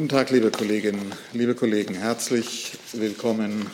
[0.00, 1.94] Guten Tag, liebe Kolleginnen, liebe Kollegen.
[1.94, 3.66] Herzlich willkommen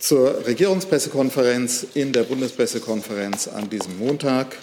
[0.00, 4.56] zur Regierungspressekonferenz in der Bundespressekonferenz an diesem Montag.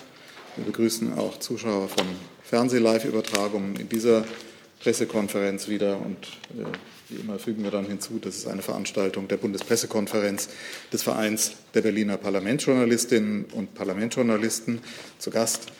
[0.57, 2.05] Wir begrüßen auch Zuschauer von
[2.43, 4.25] Fernseh-Live-Übertragungen in dieser
[4.81, 6.17] Pressekonferenz wieder und
[6.59, 6.65] äh,
[7.07, 10.49] wie immer fügen wir dann hinzu, das ist eine Veranstaltung der Bundespressekonferenz
[10.91, 14.81] des Vereins der Berliner Parlamentsjournalistinnen und Parlamentsjournalisten.
[15.17, 15.71] Zu Gast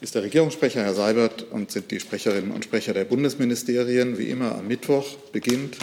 [0.00, 4.18] ist der Regierungssprecher, Herr Seibert, und sind die Sprecherinnen und Sprecher der Bundesministerien.
[4.18, 5.78] Wie immer am Mittwoch beginnt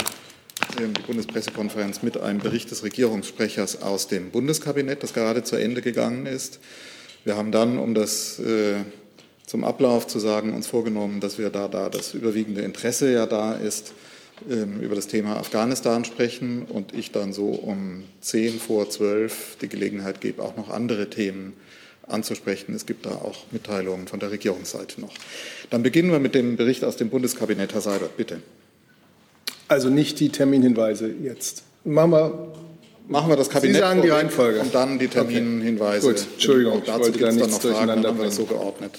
[0.80, 5.82] ähm, die Bundespressekonferenz mit einem Bericht des Regierungssprechers aus dem Bundeskabinett, das gerade zu Ende
[5.82, 6.60] gegangen ist.
[7.24, 8.76] Wir haben dann, um das äh,
[9.48, 13.54] zum Ablauf zu sagen, uns vorgenommen, dass wir da, da das überwiegende Interesse ja da
[13.54, 13.94] ist,
[14.48, 19.70] ähm, über das Thema Afghanistan sprechen und ich dann so um zehn vor zwölf die
[19.70, 21.54] Gelegenheit gebe, auch noch andere Themen
[22.08, 22.74] anzusprechen.
[22.76, 25.14] Es gibt da auch Mitteilungen von der Regierungsseite noch.
[25.70, 27.74] Dann beginnen wir mit dem Bericht aus dem Bundeskabinett.
[27.74, 28.40] Herr Seibert, bitte.
[29.68, 31.64] Also nicht die Terminhinweise jetzt.
[31.84, 32.54] Machen wir,
[33.08, 34.60] Machen wir das Kabinett Sie sagen die Reihenfolge.
[34.60, 36.08] und dann die Terminhinweise.
[36.08, 36.16] Okay.
[36.20, 38.36] Gut, Entschuldigung, Und dazu wollte gibt es da dann noch Fragen, dann haben wir das
[38.36, 38.98] so geordnet.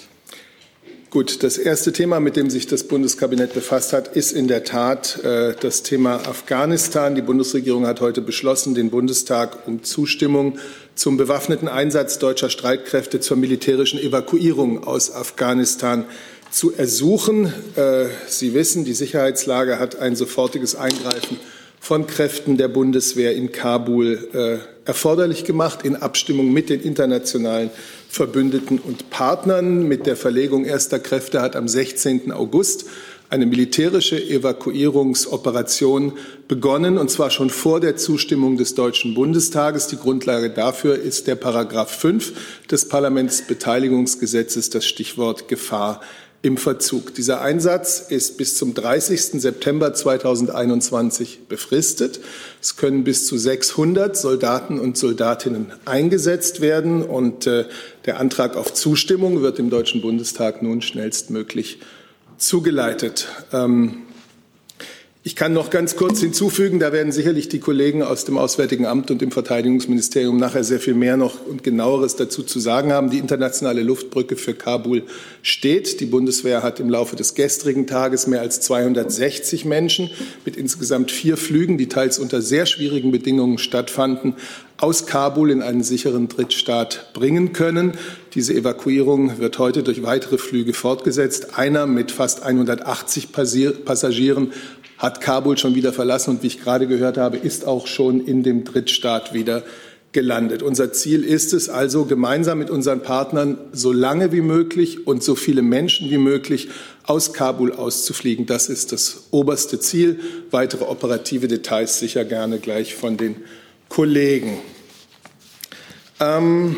[1.14, 5.22] Gut, das erste Thema, mit dem sich das Bundeskabinett befasst hat, ist in der Tat
[5.22, 7.14] äh, das Thema Afghanistan.
[7.14, 10.58] Die Bundesregierung hat heute beschlossen, den Bundestag um Zustimmung
[10.96, 16.04] zum bewaffneten Einsatz deutscher Streitkräfte zur militärischen Evakuierung aus Afghanistan
[16.50, 17.46] zu ersuchen.
[17.76, 21.38] Äh, Sie wissen, die Sicherheitslage hat ein sofortiges Eingreifen
[21.78, 27.70] von Kräften der Bundeswehr in Kabul äh, erforderlich gemacht, in Abstimmung mit den internationalen
[28.14, 29.88] Verbündeten und Partnern.
[29.88, 32.30] Mit der Verlegung erster Kräfte hat am 16.
[32.30, 32.86] August
[33.28, 36.12] eine militärische Evakuierungsoperation
[36.46, 39.88] begonnen, und zwar schon vor der Zustimmung des Deutschen Bundestages.
[39.88, 46.00] Die Grundlage dafür ist der Paragraph 5 des Parlamentsbeteiligungsgesetzes, das Stichwort Gefahr
[46.44, 47.14] im Verzug.
[47.14, 49.40] Dieser Einsatz ist bis zum 30.
[49.40, 52.20] September 2021 befristet.
[52.60, 57.64] Es können bis zu 600 Soldaten und Soldatinnen eingesetzt werden und äh,
[58.04, 61.78] der Antrag auf Zustimmung wird im Deutschen Bundestag nun schnellstmöglich
[62.36, 63.26] zugeleitet.
[63.50, 64.02] Ähm,
[65.26, 69.10] ich kann noch ganz kurz hinzufügen, da werden sicherlich die Kollegen aus dem Auswärtigen Amt
[69.10, 73.08] und dem Verteidigungsministerium nachher sehr viel mehr noch und genaueres dazu zu sagen haben.
[73.08, 75.04] Die internationale Luftbrücke für Kabul
[75.40, 76.00] steht.
[76.00, 80.10] Die Bundeswehr hat im Laufe des gestrigen Tages mehr als 260 Menschen
[80.44, 84.34] mit insgesamt vier Flügen, die teils unter sehr schwierigen Bedingungen stattfanden,
[84.76, 87.92] aus Kabul in einen sicheren Drittstaat bringen können.
[88.34, 91.56] Diese Evakuierung wird heute durch weitere Flüge fortgesetzt.
[91.56, 94.52] Einer mit fast 180 Passagieren
[95.04, 98.42] hat Kabul schon wieder verlassen und wie ich gerade gehört habe, ist auch schon in
[98.42, 99.62] dem Drittstaat wieder
[100.12, 100.62] gelandet.
[100.62, 105.34] Unser Ziel ist es also, gemeinsam mit unseren Partnern so lange wie möglich und so
[105.34, 106.70] viele Menschen wie möglich
[107.02, 108.46] aus Kabul auszufliegen.
[108.46, 110.20] Das ist das oberste Ziel.
[110.50, 113.36] Weitere operative Details sicher gerne gleich von den
[113.90, 114.56] Kollegen.
[116.18, 116.76] Ähm,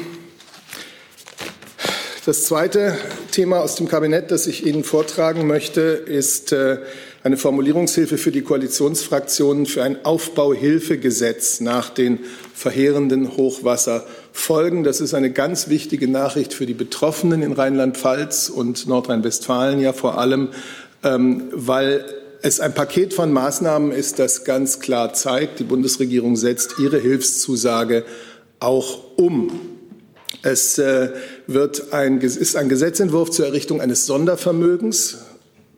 [2.25, 2.99] das zweite
[3.31, 6.79] Thema aus dem Kabinett, das ich Ihnen vortragen möchte, ist äh,
[7.27, 12.21] eine Formulierungshilfe für die Koalitionsfraktionen für ein Aufbauhilfegesetz nach den
[12.55, 14.85] verheerenden Hochwasserfolgen.
[14.85, 20.19] Das ist eine ganz wichtige Nachricht für die Betroffenen in Rheinland-Pfalz und Nordrhein-Westfalen ja vor
[20.19, 20.51] allem,
[21.03, 22.05] ähm, weil
[22.43, 28.05] es ein Paket von Maßnahmen ist, das ganz klar zeigt, die Bundesregierung setzt ihre Hilfszusage
[28.61, 29.51] auch um.
[30.43, 31.11] Es äh,
[31.49, 35.26] wird ein, ist ein Gesetzentwurf zur Errichtung eines Sondervermögens,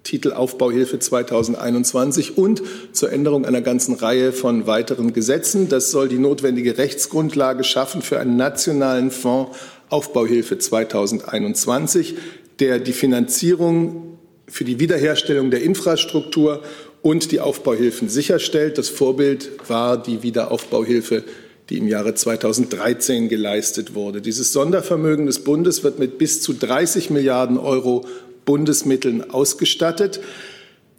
[0.09, 5.69] Titel Aufbauhilfe 2021 und zur Änderung einer ganzen Reihe von weiteren Gesetzen.
[5.69, 9.59] Das soll die notwendige Rechtsgrundlage schaffen für einen nationalen Fonds
[9.91, 12.15] Aufbauhilfe 2021,
[12.59, 16.63] der die Finanzierung für die Wiederherstellung der Infrastruktur
[17.03, 18.79] und die Aufbauhilfen sicherstellt.
[18.79, 21.23] Das Vorbild war die Wiederaufbauhilfe
[21.69, 24.23] die im Jahre 2013 geleistet wurde.
[24.23, 28.07] Dieses Sondervermögen des Bundes wird mit bis zu 30 Milliarden Euro
[28.49, 30.21] Bundesmitteln ausgestattet.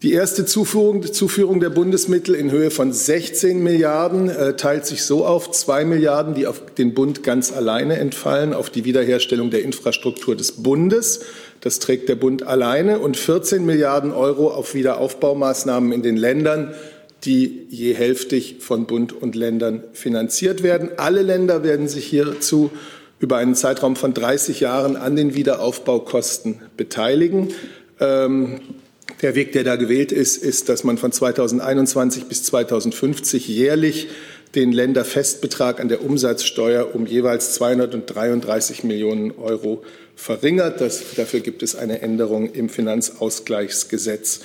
[0.03, 5.25] Die erste Zuführung, Zuführung der Bundesmittel in Höhe von 16 Milliarden äh, teilt sich so
[5.25, 10.35] auf, zwei Milliarden, die auf den Bund ganz alleine entfallen, auf die Wiederherstellung der Infrastruktur
[10.35, 11.21] des Bundes.
[11.61, 16.75] Das trägt der Bund alleine und 14 Milliarden Euro auf Wiederaufbaumaßnahmen in den Ländern,
[17.25, 20.91] die je hälftig von Bund und Ländern finanziert werden.
[20.97, 22.69] Alle Länder werden sich hierzu
[23.19, 27.49] über einen Zeitraum von 30 Jahren an den Wiederaufbaukosten beteiligen.
[27.99, 28.61] Ähm,
[29.21, 34.07] der Weg, der da gewählt ist, ist, dass man von 2021 bis 2050 jährlich
[34.55, 39.83] den Länderfestbetrag an der Umsatzsteuer um jeweils 233 Millionen Euro
[40.15, 40.81] verringert.
[40.81, 44.41] Das, dafür gibt es eine Änderung im Finanzausgleichsgesetz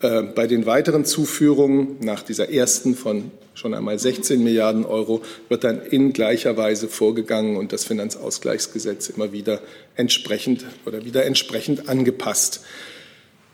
[0.00, 5.80] bei den weiteren Zuführungen nach dieser ersten von schon einmal 16 Milliarden Euro wird dann
[5.80, 9.60] in gleicher Weise vorgegangen und das Finanzausgleichsgesetz immer wieder
[9.94, 12.60] entsprechend oder wieder entsprechend angepasst.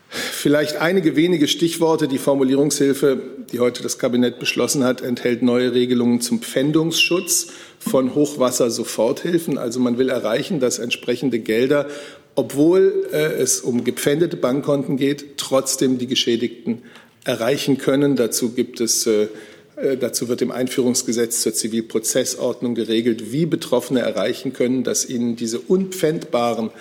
[0.09, 2.07] Vielleicht einige wenige Stichworte.
[2.07, 3.19] Die Formulierungshilfe,
[3.51, 7.47] die heute das Kabinett beschlossen hat, enthält neue Regelungen zum Pfändungsschutz
[7.79, 9.57] von Hochwassersoforthilfen.
[9.57, 11.87] Also man will erreichen, dass entsprechende Gelder,
[12.35, 16.83] obwohl äh, es um gepfändete Bankkonten geht, trotzdem die Geschädigten
[17.23, 18.15] erreichen können.
[18.15, 19.27] Dazu gibt es äh,
[19.75, 25.59] äh Dazu wird im Einführungsgesetz zur Zivilprozessordnung geregelt, wie Betroffene erreichen können, dass ihnen diese
[25.59, 26.71] unpfändbaren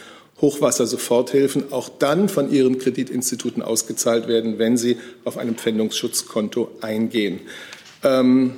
[0.41, 7.41] Hochwassersoforthilfen auch dann von ihren Kreditinstituten ausgezahlt werden, wenn sie auf einem Pfändungsschutzkonto eingehen.
[8.03, 8.55] Ähm,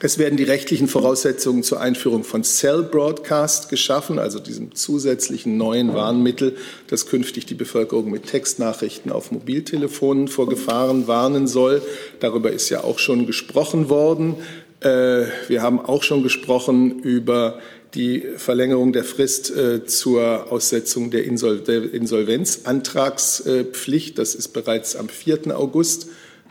[0.00, 5.94] es werden die rechtlichen Voraussetzungen zur Einführung von Cell Broadcast geschaffen, also diesem zusätzlichen neuen
[5.94, 6.54] Warnmittel,
[6.88, 11.80] das künftig die Bevölkerung mit Textnachrichten auf Mobiltelefonen vor Gefahren warnen soll.
[12.20, 14.34] Darüber ist ja auch schon gesprochen worden.
[14.80, 17.58] Äh, wir haben auch schon gesprochen über
[17.94, 24.18] die Verlängerung der Frist äh, zur Aussetzung der, Insol der Insolvenzantragspflicht.
[24.18, 25.58] Das ist bereits am 4.
[25.58, 26.08] August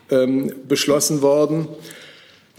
[0.09, 1.67] ähm, beschlossen worden.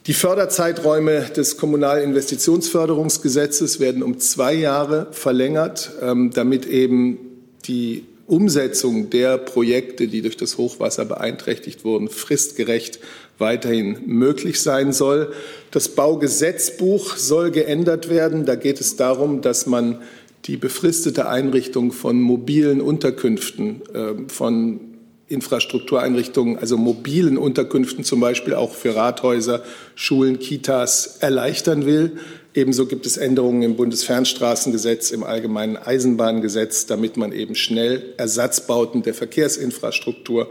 [0.07, 7.19] Die Förderzeiträume des Kommunalinvestitionsförderungsgesetzes werden um zwei Jahre verlängert, ähm, damit eben
[7.65, 13.01] die Umsetzung der Projekte, die durch das Hochwasser beeinträchtigt wurden, fristgerecht
[13.39, 15.33] weiterhin möglich sein soll.
[15.73, 18.47] Das Baugesetzbuch soll geändert werden.
[18.47, 20.03] Da geht es darum, dass man
[20.45, 24.86] die befristete Einrichtung von mobilen Unterkünften, ähm, von
[25.29, 29.65] Infrastruktureinrichtungen, also mobilen Unterkünften zum Beispiel auch für Rathäuser,
[29.97, 32.19] Schulen, Kitas erleichtern will.
[32.55, 39.15] Ebenso gibt es Änderungen im Bundesfernstraßengesetz, im Allgemeinen Eisenbahngesetz, damit man eben schnell Ersatzbauten der
[39.15, 40.49] Verkehrsinfrastruktur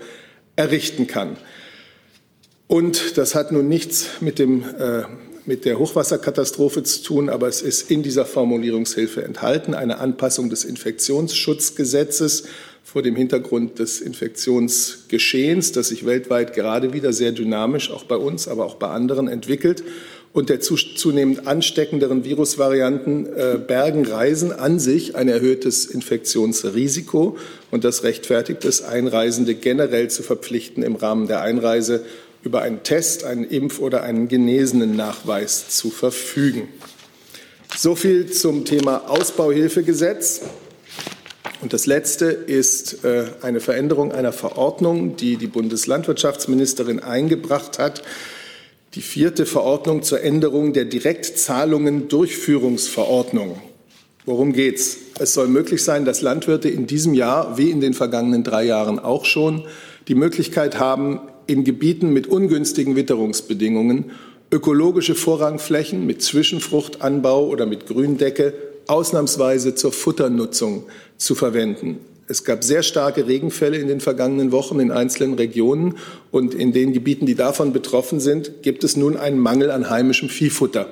[0.57, 1.37] errichten kann.
[2.67, 5.03] Und das hat nun nichts mit, dem, äh,
[5.45, 10.65] mit der Hochwasserkatastrophe zu tun, aber es ist in dieser Formulierungshilfe enthalten eine Anpassung des
[10.65, 12.43] Infektionsschutzgesetzes
[12.95, 18.47] vor dem Hintergrund des Infektionsgeschehens, das sich weltweit gerade wieder sehr dynamisch, auch bei uns,
[18.47, 19.83] aber auch bei anderen entwickelt
[20.31, 27.37] und der zunehmend ansteckenderen Virusvarianten äh, bergen Reisen an sich ein erhöhtes Infektionsrisiko.
[27.69, 32.05] Und das rechtfertigt es, Einreisende generell zu verpflichten, im Rahmen der Einreise
[32.43, 36.69] über einen Test, einen Impf- oder einen genesenen Nachweis zu verfügen.
[37.75, 40.43] So viel zum Thema Ausbauhilfegesetz.
[41.61, 48.03] Und das Letzte ist äh, eine Veränderung einer Verordnung, die die Bundeslandwirtschaftsministerin eingebracht hat.
[48.93, 53.59] Die vierte Verordnung zur Änderung der Direktzahlungen Durchführungsverordnung.
[54.25, 54.97] Worum geht's?
[55.19, 58.99] Es soll möglich sein, dass Landwirte in diesem Jahr, wie in den vergangenen drei Jahren
[58.99, 59.65] auch schon,
[60.07, 64.11] die Möglichkeit haben, in Gebieten mit ungünstigen Witterungsbedingungen
[64.51, 68.53] ökologische Vorrangflächen mit Zwischenfruchtanbau oder mit Gründecke
[68.87, 70.83] ausnahmsweise zur Futternutzung
[71.17, 71.99] zu verwenden.
[72.27, 75.97] Es gab sehr starke Regenfälle in den vergangenen Wochen in einzelnen Regionen
[76.31, 80.29] und in den Gebieten, die davon betroffen sind, gibt es nun einen Mangel an heimischem
[80.29, 80.87] Viehfutter.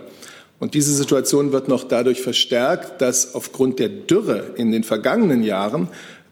[0.59, 5.87] Und diese Situation wird noch dadurch verstärkt, dass aufgrund der Dürre in den vergangenen Jahren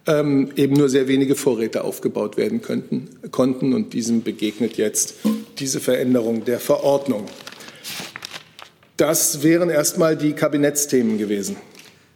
[0.07, 3.73] ähm, eben nur sehr wenige Vorräte aufgebaut werden könnten, konnten.
[3.73, 5.15] Und diesem begegnet jetzt
[5.59, 7.25] diese Veränderung der Verordnung.
[9.01, 11.55] Das wären erstmal die Kabinettsthemen gewesen.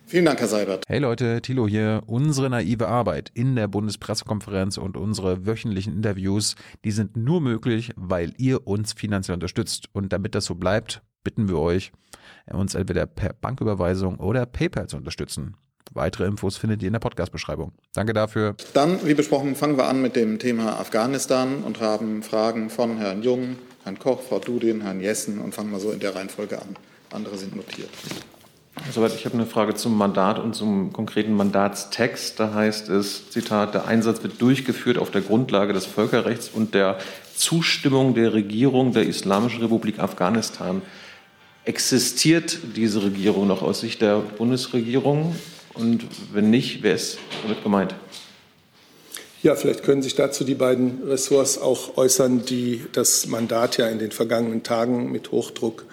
[0.05, 0.83] Vielen Dank, Herr Seibert.
[0.87, 2.03] Hey Leute, Thilo hier.
[2.05, 8.33] Unsere naive Arbeit in der Bundespressekonferenz und unsere wöchentlichen Interviews, die sind nur möglich, weil
[8.37, 9.87] ihr uns finanziell unterstützt.
[9.93, 11.91] Und damit das so bleibt, bitten wir euch,
[12.53, 15.55] uns entweder per Banküberweisung oder PayPal zu unterstützen.
[15.91, 17.71] Weitere Infos findet ihr in der Podcast-Beschreibung.
[17.95, 18.55] Danke dafür.
[18.75, 23.23] Dann, wie besprochen, fangen wir an mit dem Thema Afghanistan und haben Fragen von Herrn
[23.23, 26.75] Jung, Herrn Koch, Frau Dudin, Herrn Jessen und fangen mal so in der Reihenfolge an.
[27.11, 27.89] Andere sind notiert.
[28.91, 32.39] Soweit ich habe eine Frage zum Mandat und zum konkreten Mandatstext.
[32.39, 36.97] Da heißt es, Zitat, der Einsatz wird durchgeführt auf der Grundlage des Völkerrechts und der
[37.35, 40.81] Zustimmung der Regierung der Islamischen Republik Afghanistan.
[41.63, 45.35] Existiert diese Regierung noch aus Sicht der Bundesregierung?
[45.75, 47.93] Und wenn nicht, wer ist damit gemeint?
[49.45, 53.99] Ja, vielleicht können sich dazu die beiden Ressorts auch äußern, die das Mandat ja in
[53.99, 55.85] den vergangenen Tagen mit Hochdruck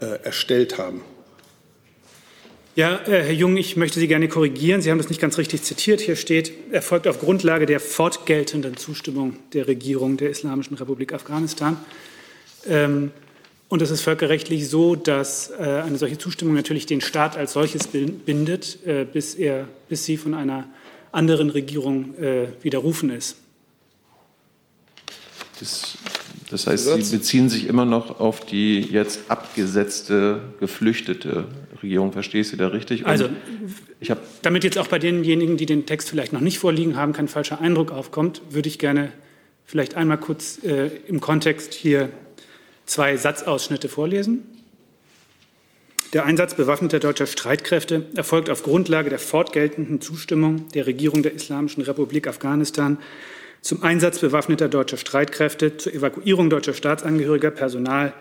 [0.00, 1.02] äh, erstellt haben.
[2.76, 4.80] Ja, äh, Herr Jung, ich möchte Sie gerne korrigieren.
[4.80, 6.00] Sie haben das nicht ganz richtig zitiert.
[6.00, 11.76] Hier steht, erfolgt auf Grundlage der fortgeltenden Zustimmung der Regierung der Islamischen Republik Afghanistan.
[12.66, 13.10] Ähm,
[13.68, 17.86] und es ist völkerrechtlich so, dass äh, eine solche Zustimmung natürlich den Staat als solches
[17.86, 20.64] bindet, äh, bis, er, bis sie von einer
[21.14, 23.36] anderen Regierung äh, widerrufen ist.
[25.60, 25.96] Das,
[26.50, 31.46] das heißt, Sie beziehen sich immer noch auf die jetzt abgesetzte, geflüchtete
[31.82, 32.12] Regierung.
[32.12, 33.04] Verstehe ich Sie da richtig?
[33.04, 33.28] Und also,
[34.00, 37.28] ich damit jetzt auch bei denjenigen, die den Text vielleicht noch nicht vorliegen haben, kein
[37.28, 39.12] falscher Eindruck aufkommt, würde ich gerne
[39.64, 42.10] vielleicht einmal kurz äh, im Kontext hier
[42.86, 44.42] zwei Satzausschnitte vorlesen.
[46.14, 51.82] Der Einsatz bewaffneter deutscher Streitkräfte erfolgt auf Grundlage der fortgeltenden Zustimmung der Regierung der Islamischen
[51.82, 52.98] Republik Afghanistan
[53.62, 58.12] zum Einsatz bewaffneter deutscher Streitkräfte zur Evakuierung deutscher Staatsangehöriger, Personal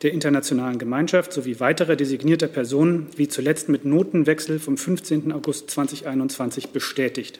[0.00, 5.30] der internationalen Gemeinschaft sowie weiterer designierter Personen, wie zuletzt mit Notenwechsel vom 15.
[5.30, 7.38] August 2021 bestätigt,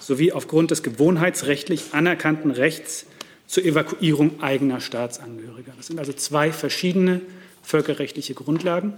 [0.00, 3.06] sowie aufgrund des gewohnheitsrechtlich anerkannten Rechts
[3.46, 5.72] zur Evakuierung eigener Staatsangehöriger.
[5.78, 7.22] Das sind also zwei verschiedene
[7.62, 8.92] völkerrechtliche Grundlagen.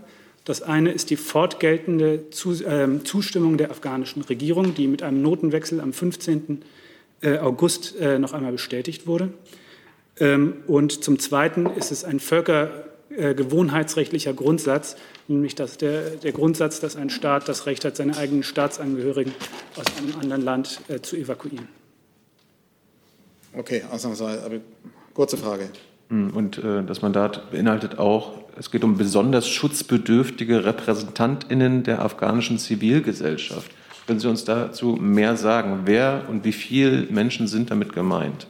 [0.47, 2.23] Das eine ist die fortgeltende
[2.67, 6.63] ähm, Zustimmung der afghanischen Regierung, die mit einem Notenwechsel am 15.
[7.21, 9.33] Äh, August äh, noch einmal bestätigt wurde.
[10.21, 14.95] Ähm, und zum Zweiten ist es ein völkergewohnheitsrechtlicher Grundsatz,
[15.27, 19.35] nämlich dass der, der, Grundsatz, dass ein Staat das Recht hat, seine eigenen Staatsangehörigen
[19.77, 21.67] aus einem anderen Land äh, zu evakuieren.
[23.53, 24.61] Okay, ausnahmsweise, aber
[25.13, 25.71] kurze Frage.
[26.09, 32.59] Hm, und äh, das Mandat beinhaltet auch, es geht um besonders schutzbedürftige Repräsentantinnen der afghanischen
[32.59, 33.71] Zivilgesellschaft.
[34.07, 35.83] Können Sie uns dazu mehr sagen?
[35.85, 38.47] Wer und wie viele Menschen sind damit gemeint?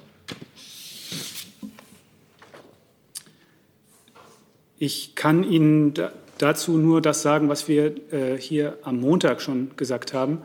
[4.78, 5.94] Ich kann Ihnen
[6.38, 10.42] dazu nur das sagen, was wir äh, hier am Montag schon gesagt haben,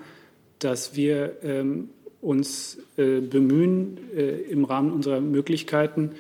[0.60, 1.90] dass wir ähm,
[2.22, 6.12] uns äh, bemühen, äh, im Rahmen unserer Möglichkeiten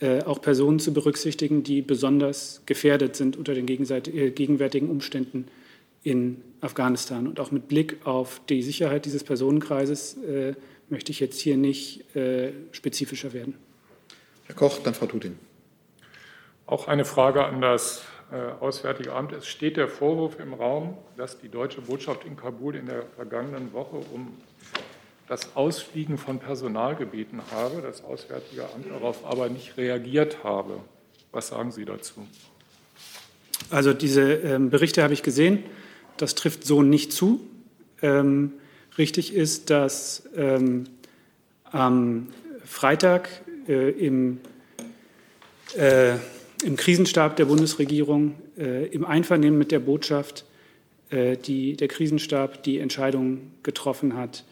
[0.00, 5.48] äh, auch Personen zu berücksichtigen, die besonders gefährdet sind unter den äh, gegenwärtigen Umständen
[6.02, 7.26] in Afghanistan.
[7.26, 10.54] Und auch mit Blick auf die Sicherheit dieses Personenkreises äh,
[10.88, 13.54] möchte ich jetzt hier nicht äh, spezifischer werden.
[14.46, 15.38] Herr Koch, dann Frau Tutin.
[16.66, 19.32] Auch eine Frage an das äh, Auswärtige Amt.
[19.32, 23.72] Es steht der Vorwurf im Raum, dass die deutsche Botschaft in Kabul in der vergangenen
[23.72, 24.36] Woche um
[25.28, 30.80] das Ausfliegen von Personal gebeten habe, das Auswärtige Amt darauf aber nicht reagiert habe.
[31.32, 32.26] Was sagen Sie dazu?
[33.70, 35.62] Also diese ähm, Berichte habe ich gesehen.
[36.16, 37.40] Das trifft so nicht zu.
[38.00, 38.54] Ähm,
[38.96, 40.84] richtig ist, dass ähm,
[41.64, 42.28] am
[42.64, 43.28] Freitag
[43.68, 44.40] äh, im,
[45.76, 46.14] äh,
[46.64, 50.46] im Krisenstab der Bundesregierung äh, im Einvernehmen mit der Botschaft
[51.10, 54.44] äh, die, der Krisenstab die Entscheidung getroffen hat,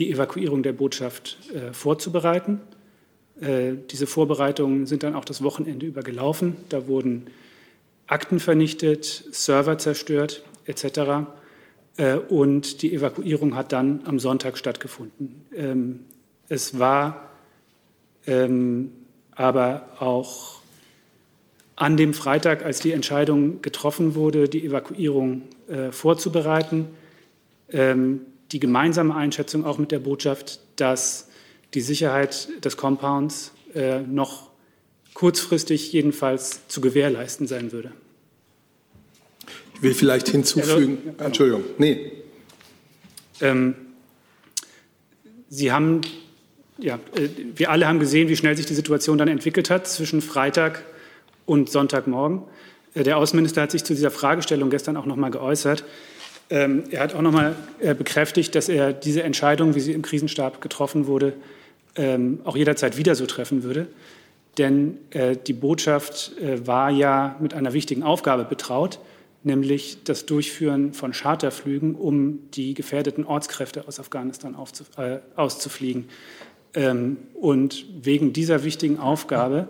[0.00, 2.60] die Evakuierung der Botschaft äh, vorzubereiten.
[3.40, 6.56] Äh, diese Vorbereitungen sind dann auch das Wochenende über gelaufen.
[6.70, 7.26] Da wurden
[8.06, 11.28] Akten vernichtet, Server zerstört etc.
[11.96, 15.44] Äh, und die Evakuierung hat dann am Sonntag stattgefunden.
[15.54, 16.00] Ähm,
[16.48, 17.30] es war
[18.26, 18.92] ähm,
[19.32, 20.60] aber auch
[21.76, 26.88] an dem Freitag, als die Entscheidung getroffen wurde, die Evakuierung äh, vorzubereiten,
[27.70, 28.20] ähm,
[28.52, 31.28] die gemeinsame Einschätzung auch mit der Botschaft, dass
[31.74, 34.50] die Sicherheit des Compounds äh, noch
[35.14, 37.92] kurzfristig jedenfalls zu gewährleisten sein würde.
[39.74, 41.24] Ich will vielleicht hinzufügen, also, genau.
[41.24, 42.12] Entschuldigung, nee.
[43.40, 43.74] Ähm,
[45.48, 46.02] Sie haben,
[46.78, 50.22] ja, äh, wir alle haben gesehen, wie schnell sich die Situation dann entwickelt hat zwischen
[50.22, 50.84] Freitag
[51.44, 52.42] und Sonntagmorgen.
[52.94, 55.84] Äh, der Außenminister hat sich zu dieser Fragestellung gestern auch noch mal geäußert.
[56.50, 60.02] Ähm, er hat auch noch mal äh, bekräftigt, dass er diese Entscheidung, wie sie im
[60.02, 61.32] Krisenstab getroffen wurde,
[61.96, 63.86] ähm, auch jederzeit wieder so treffen würde.
[64.58, 64.98] Denn
[65.46, 66.32] die Botschaft
[66.64, 68.98] war ja mit einer wichtigen Aufgabe betraut,
[69.42, 74.56] nämlich das Durchführen von Charterflügen, um die gefährdeten Ortskräfte aus Afghanistan
[74.96, 76.08] äh, auszufliegen.
[76.74, 79.68] Ähm, und wegen dieser wichtigen Aufgabe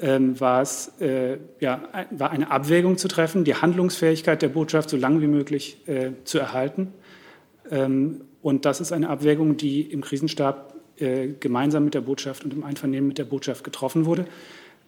[0.00, 5.20] war es äh, ja, war eine Abwägung zu treffen, die Handlungsfähigkeit der Botschaft so lange
[5.20, 6.92] wie möglich äh, zu erhalten.
[7.70, 12.52] Ähm, und das ist eine Abwägung, die im Krisenstab äh, gemeinsam mit der Botschaft und
[12.52, 14.26] im Einvernehmen mit der Botschaft getroffen wurde.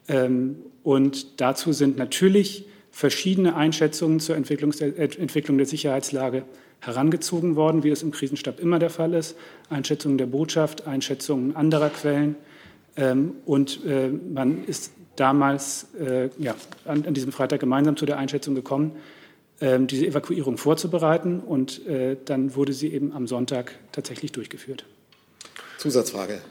[0.07, 6.43] Ähm, und dazu sind natürlich verschiedene Einschätzungen zur Entwicklung der, äh, Entwicklung der Sicherheitslage
[6.79, 9.37] herangezogen worden, wie das im Krisenstab immer der Fall ist.
[9.69, 12.35] Einschätzungen der Botschaft, Einschätzungen anderer Quellen.
[12.97, 14.91] Ähm, und äh, man ist
[15.21, 18.93] damals äh, ja, an, an, diesem Freitag gemeinsam zu der Einschätzung gekommen,
[19.59, 21.39] äh, diese Evakuierung vorzubereiten.
[21.39, 24.85] Und äh, dann wurde sie eben am Sonntag tatsächlich durchgeführt.
[25.77, 26.41] Zusatzfrage.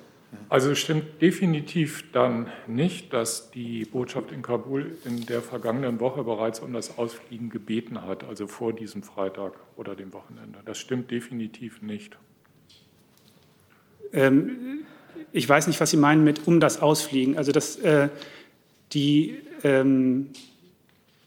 [0.49, 6.23] Also es stimmt definitiv dann nicht, dass die Botschaft in Kabul in der vergangenen Woche
[6.23, 10.61] bereits um das Ausfliegen gebeten hat, also vor diesem Freitag oder dem Wochenende.
[10.65, 12.17] Das stimmt definitiv nicht.
[14.13, 14.85] Ähm,
[15.33, 17.37] ich weiß nicht, was Sie meinen mit um das Ausfliegen.
[17.37, 18.09] Also das, äh,
[18.93, 20.31] die, ähm,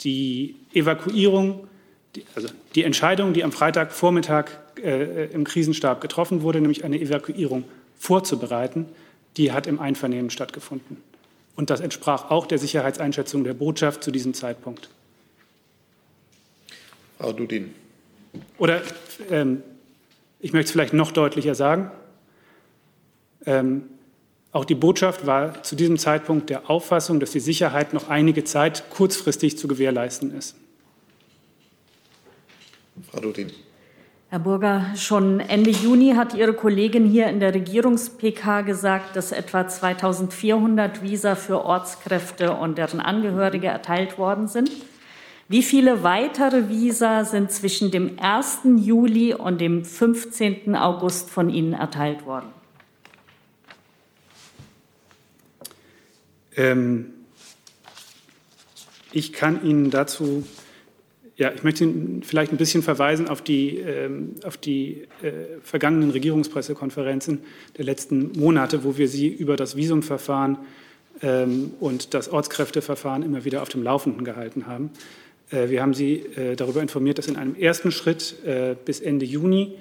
[0.01, 1.67] die Evakuierung,
[2.15, 4.45] die, also die Entscheidung, die am Freitagvormittag
[4.81, 7.63] äh, im Krisenstab getroffen wurde, nämlich eine Evakuierung
[7.97, 8.87] vorzubereiten,
[9.37, 10.97] die hat im Einvernehmen stattgefunden.
[11.55, 14.89] Und das entsprach auch der Sicherheitseinschätzung der Botschaft zu diesem Zeitpunkt.
[17.17, 17.73] Frau Dudin.
[18.57, 18.81] Oder
[19.29, 19.61] ähm,
[20.39, 21.91] ich möchte es vielleicht noch deutlicher sagen.
[23.45, 23.83] Ähm,
[24.53, 28.89] auch die Botschaft war zu diesem Zeitpunkt der Auffassung, dass die Sicherheit noch einige Zeit
[28.91, 30.55] kurzfristig zu gewährleisten ist.
[33.11, 33.51] Frau Dudin.
[34.29, 39.67] Herr Burger, schon Ende Juni hat Ihre Kollegin hier in der Regierungs-PK gesagt, dass etwa
[39.67, 44.71] 2400 Visa für Ortskräfte und deren Angehörige erteilt worden sind.
[45.49, 48.61] Wie viele weitere Visa sind zwischen dem 1.
[48.77, 50.75] Juli und dem 15.
[50.75, 52.62] August von Ihnen erteilt worden?
[59.11, 60.43] Ich kann Ihnen dazu
[61.35, 61.91] ja, ich möchte
[62.21, 67.39] vielleicht ein bisschen verweisen auf die, ähm, auf die äh, vergangenen Regierungspressekonferenzen
[67.77, 70.57] der letzten Monate, wo wir Sie über das Visumverfahren
[71.21, 74.91] ähm, und das Ortskräfteverfahren immer wieder auf dem Laufenden gehalten haben.
[75.49, 78.35] Äh, wir haben Sie äh, darüber informiert, dass in einem ersten Schritt
[78.85, 79.73] bis Ende Juni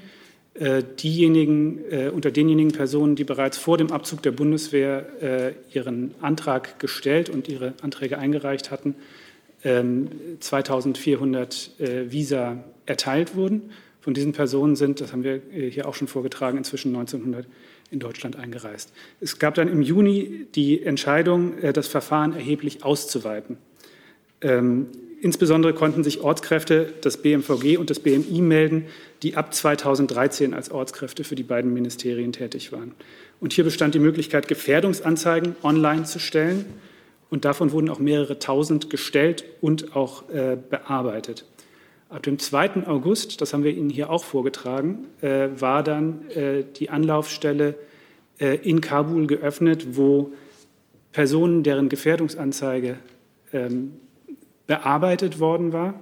[0.54, 7.30] diejenigen, äh, unter denjenigen Personen, die bereits vor dem Abzug der Bundeswehr ihren Antrag gestellt
[7.30, 8.94] und ihre Anträge eingereicht hatten,
[9.62, 13.70] 2400 ähm, äh, Visa erteilt wurden.
[14.00, 17.46] Von diesen Personen sind, das haben wir äh, hier auch schon vorgetragen, inzwischen 1900
[17.92, 18.92] in Deutschland eingereist.
[19.20, 23.58] Es gab dann im Juni die Entscheidung, äh, das Verfahren erheblich auszuweiten.
[25.22, 28.86] Insbesondere konnten sich Ortskräfte des BMVG und des BMI melden,
[29.22, 32.90] die ab 2013 als Ortskräfte für die beiden Ministerien tätig waren.
[33.38, 36.64] Und hier bestand die Möglichkeit, Gefährdungsanzeigen online zu stellen
[37.30, 41.44] und davon wurden auch mehrere tausend gestellt und auch äh, bearbeitet.
[42.08, 42.88] Ab dem 2.
[42.88, 47.76] August, das haben wir Ihnen hier auch vorgetragen, äh, war dann äh, die Anlaufstelle
[48.40, 50.32] äh, in Kabul geöffnet, wo
[51.12, 52.96] Personen, deren Gefährdungsanzeige
[53.52, 53.92] ähm,
[54.66, 55.94] bearbeitet worden war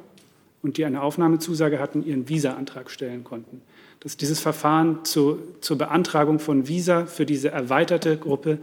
[0.62, 3.62] und die eine Aufnahmezusage hatten, ihren Visa-Antrag stellen konnten.
[4.00, 8.58] Dass dieses Verfahren zu, zur Beantragung von Visa für diese erweiterte Gruppe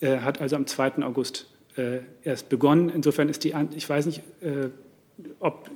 [0.00, 1.02] äh, hat also am 2.
[1.02, 1.46] August
[1.76, 2.90] äh, erst begonnen.
[2.94, 4.68] Insofern ist die, ich weiß nicht, äh,
[5.40, 5.68] ob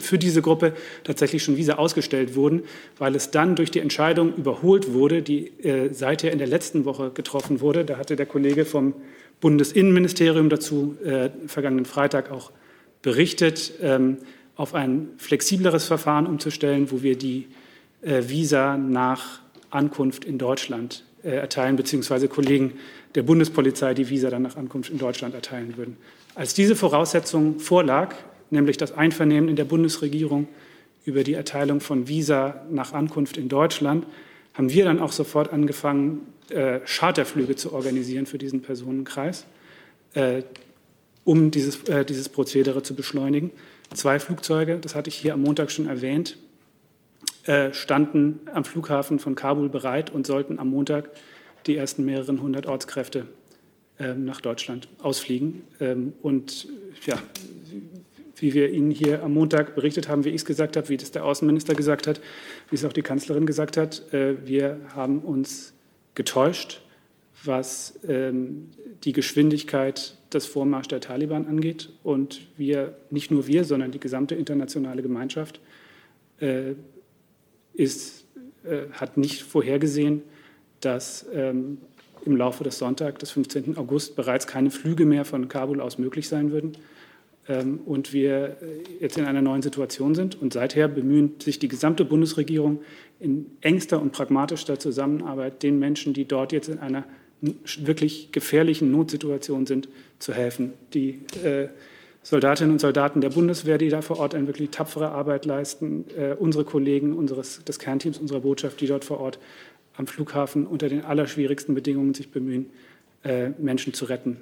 [0.00, 2.62] für diese Gruppe tatsächlich schon Visa ausgestellt wurden,
[2.98, 7.10] weil es dann durch die Entscheidung überholt wurde, die äh, seither in der letzten Woche
[7.10, 7.84] getroffen wurde.
[7.84, 8.94] Da hatte der Kollege vom
[9.40, 12.52] Bundesinnenministerium dazu äh, vergangenen Freitag auch
[13.02, 14.18] berichtet, ähm,
[14.56, 17.46] auf ein flexibleres Verfahren umzustellen, wo wir die
[18.02, 22.74] äh, Visa nach Ankunft in Deutschland äh, erteilen, beziehungsweise Kollegen
[23.14, 25.96] der Bundespolizei die Visa dann nach Ankunft in Deutschland erteilen würden.
[26.34, 28.14] Als diese Voraussetzung vorlag,
[28.50, 30.48] nämlich das Einvernehmen in der Bundesregierung
[31.04, 34.06] über die Erteilung von Visa nach Ankunft in Deutschland,
[34.54, 39.46] haben wir dann auch sofort angefangen, äh, Charterflüge zu organisieren für diesen Personenkreis,
[41.24, 43.50] um dieses, äh, dieses Prozedere zu beschleunigen.
[43.94, 46.36] Zwei Flugzeuge, das hatte ich hier am Montag schon erwähnt,
[47.44, 51.10] äh, standen am Flughafen von Kabul bereit und sollten am Montag
[51.66, 53.26] die ersten mehreren hundert Ortskräfte
[53.98, 55.62] ähm, nach Deutschland ausfliegen.
[55.80, 56.68] Ähm, und
[57.06, 57.18] ja,
[58.36, 61.10] wie wir Ihnen hier am Montag berichtet haben, wie ich es gesagt habe, wie das
[61.10, 62.20] der Außenminister gesagt hat,
[62.70, 65.74] wie es auch die Kanzlerin gesagt hat, äh, wir haben uns
[66.14, 66.80] getäuscht,
[67.44, 68.70] was ähm,
[69.04, 71.90] die Geschwindigkeit des Vormarsch der Taliban angeht.
[72.02, 75.60] Und wir, nicht nur wir, sondern die gesamte internationale Gemeinschaft
[76.40, 76.74] äh,
[77.72, 78.26] ist,
[78.64, 80.22] äh, hat nicht vorhergesehen,
[80.80, 81.78] dass ähm,
[82.24, 83.76] im Laufe des Sonntags, des 15.
[83.76, 86.76] August, bereits keine Flüge mehr von Kabul aus möglich sein würden
[87.48, 90.40] ähm, und wir äh, jetzt in einer neuen Situation sind.
[90.40, 92.82] Und seither bemühen sich die gesamte Bundesregierung
[93.18, 97.04] in engster und pragmatischer Zusammenarbeit, den Menschen, die dort jetzt in einer
[97.40, 100.72] wirklich gefährlichen Notsituation sind, zu helfen.
[100.92, 101.68] Die äh,
[102.22, 106.34] Soldatinnen und Soldaten der Bundeswehr, die da vor Ort eine wirklich tapfere Arbeit leisten, äh,
[106.38, 109.38] unsere Kollegen unseres, des Kernteams unserer Botschaft, die dort vor Ort
[109.96, 112.66] am Flughafen unter den allerschwierigsten Bedingungen sich bemühen,
[113.24, 114.36] äh, Menschen zu retten.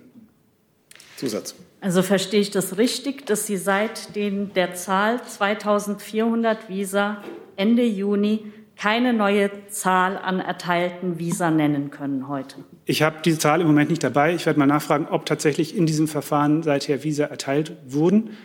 [1.16, 1.54] Zusatz.
[1.80, 7.22] Also verstehe ich das richtig, dass Sie seit den, der Zahl 2400 Visa
[7.56, 8.44] Ende Juni
[8.78, 12.56] keine neue Zahl an erteilten Visa nennen können heute?
[12.84, 14.34] Ich habe diese Zahl im Moment nicht dabei.
[14.34, 18.36] Ich werde mal nachfragen, ob tatsächlich in diesem Verfahren seither Visa erteilt wurden.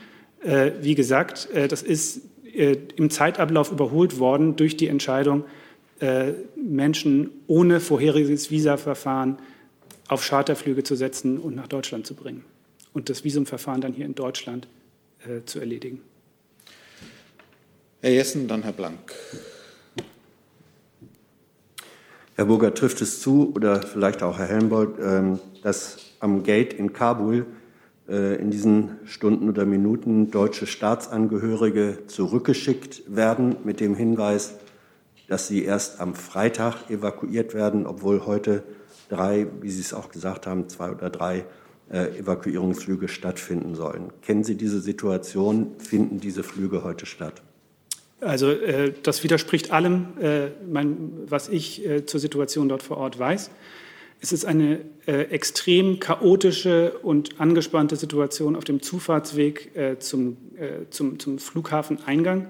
[0.41, 5.43] Äh, wie gesagt, äh, das ist äh, im Zeitablauf überholt worden durch die Entscheidung,
[5.99, 9.37] äh, Menschen ohne vorheriges Visaverfahren
[10.07, 12.43] auf Charterflüge zu setzen und nach Deutschland zu bringen
[12.91, 14.67] und das Visumverfahren dann hier in Deutschland
[15.27, 16.01] äh, zu erledigen.
[18.01, 19.13] Herr Jessen, dann Herr Blank.
[22.35, 26.91] Herr Burger, trifft es zu, oder vielleicht auch Herr Helmbold, ähm, dass am Gate in
[26.91, 27.45] Kabul
[28.09, 34.55] äh, in diesen Stunden oder Minuten deutsche Staatsangehörige zurückgeschickt werden mit dem Hinweis,
[35.27, 38.63] dass sie erst am Freitag evakuiert werden, obwohl heute
[39.09, 41.45] drei, wie Sie es auch gesagt haben, zwei oder drei
[41.91, 44.11] äh, Evakuierungsflüge stattfinden sollen.
[44.23, 45.73] Kennen Sie diese Situation?
[45.77, 47.43] Finden diese Flüge heute statt?
[48.23, 53.19] Also äh, das widerspricht allem, äh, mein, was ich äh, zur Situation dort vor Ort
[53.19, 53.51] weiß.
[54.21, 60.37] Es ist eine äh, extrem chaotische und angespannte Situation auf dem Zufahrtsweg äh, zum,
[60.89, 62.47] zum, zum Flughafeneingang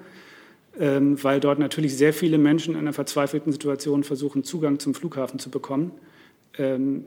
[0.79, 5.37] ähm, weil dort natürlich sehr viele Menschen in einer verzweifelten Situation versuchen, Zugang zum Flughafen
[5.37, 5.91] zu bekommen.
[6.57, 7.05] Ähm,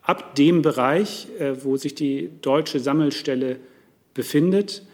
[0.00, 3.58] ab dem Bereich, äh, wo sich die deutsche Sammelstelle
[4.14, 4.84] befindet,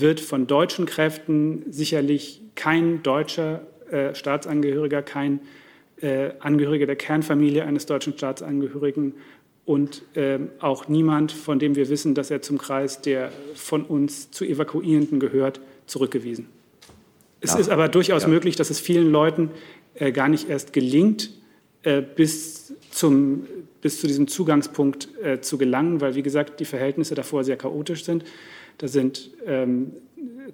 [0.00, 5.40] wird von deutschen Kräften sicherlich kein deutscher äh, Staatsangehöriger, kein
[6.00, 9.14] äh, Angehöriger der Kernfamilie eines deutschen Staatsangehörigen
[9.64, 14.30] und äh, auch niemand, von dem wir wissen, dass er zum Kreis der von uns
[14.30, 16.48] zu Evakuierenden gehört, zurückgewiesen.
[17.40, 17.58] Es ja.
[17.58, 18.28] ist aber durchaus ja.
[18.28, 19.50] möglich, dass es vielen Leuten
[19.94, 21.30] äh, gar nicht erst gelingt,
[21.82, 23.46] äh, bis, zum,
[23.80, 28.04] bis zu diesem Zugangspunkt äh, zu gelangen, weil, wie gesagt, die Verhältnisse davor sehr chaotisch
[28.04, 28.24] sind.
[28.78, 29.92] Da sind ähm,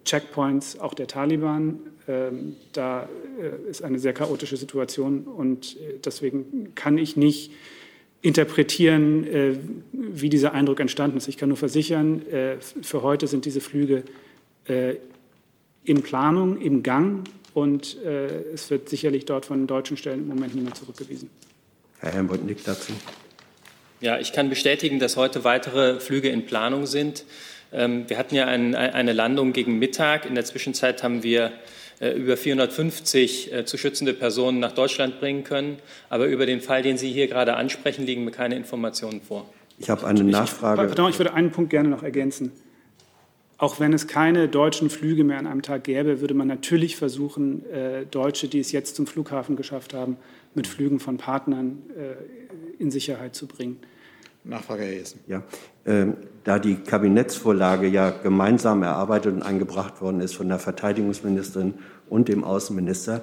[0.05, 1.81] Checkpoints auch der Taliban.
[2.09, 3.09] Ähm, da
[3.41, 7.53] äh, ist eine sehr chaotische Situation und äh, deswegen kann ich nicht
[8.23, 9.57] interpretieren, äh,
[9.93, 11.29] wie dieser Eindruck entstanden ist.
[11.29, 14.05] Ich kann nur versichern, äh, für heute sind diese Flüge
[14.67, 14.95] äh,
[15.85, 20.77] in Planung, im Gang und es wird sicherlich dort von deutschen Stellen im Moment niemand
[20.77, 21.31] zurückgewiesen.
[21.99, 22.93] Herr Helmut nickt dazu.
[24.01, 27.25] Ja, ich kann bestätigen, dass heute weitere Flüge in Planung sind.
[27.73, 30.27] Ähm, wir hatten ja eine Landung gegen Mittag.
[30.27, 31.53] In der Zwischenzeit haben wir
[32.01, 35.77] äh, über 450 äh, zu schützende Personen nach Deutschland bringen können.
[36.09, 39.49] Aber über den Fall, den Sie hier gerade ansprechen, liegen mir keine Informationen vor.
[39.79, 40.87] Ich habe eine Nachfrage.
[40.87, 42.53] Pardon, ich würde einen Punkt gerne noch ergänzen.
[43.59, 47.71] Auch wenn es keine deutschen Flüge mehr an einem Tag gäbe, würde man natürlich versuchen,
[47.71, 50.17] äh, Deutsche, die es jetzt zum Flughafen geschafft haben,
[50.55, 51.83] mit Flügen von Partnern
[52.81, 53.79] in Sicherheit zu bringen.
[54.43, 55.21] Nachfrage, Herr Jessen.
[55.29, 55.45] Ja,
[56.45, 61.75] da die Kabinettsvorlage ja gemeinsam erarbeitet und eingebracht worden ist von der Verteidigungsministerin
[62.09, 63.23] und dem Außenminister,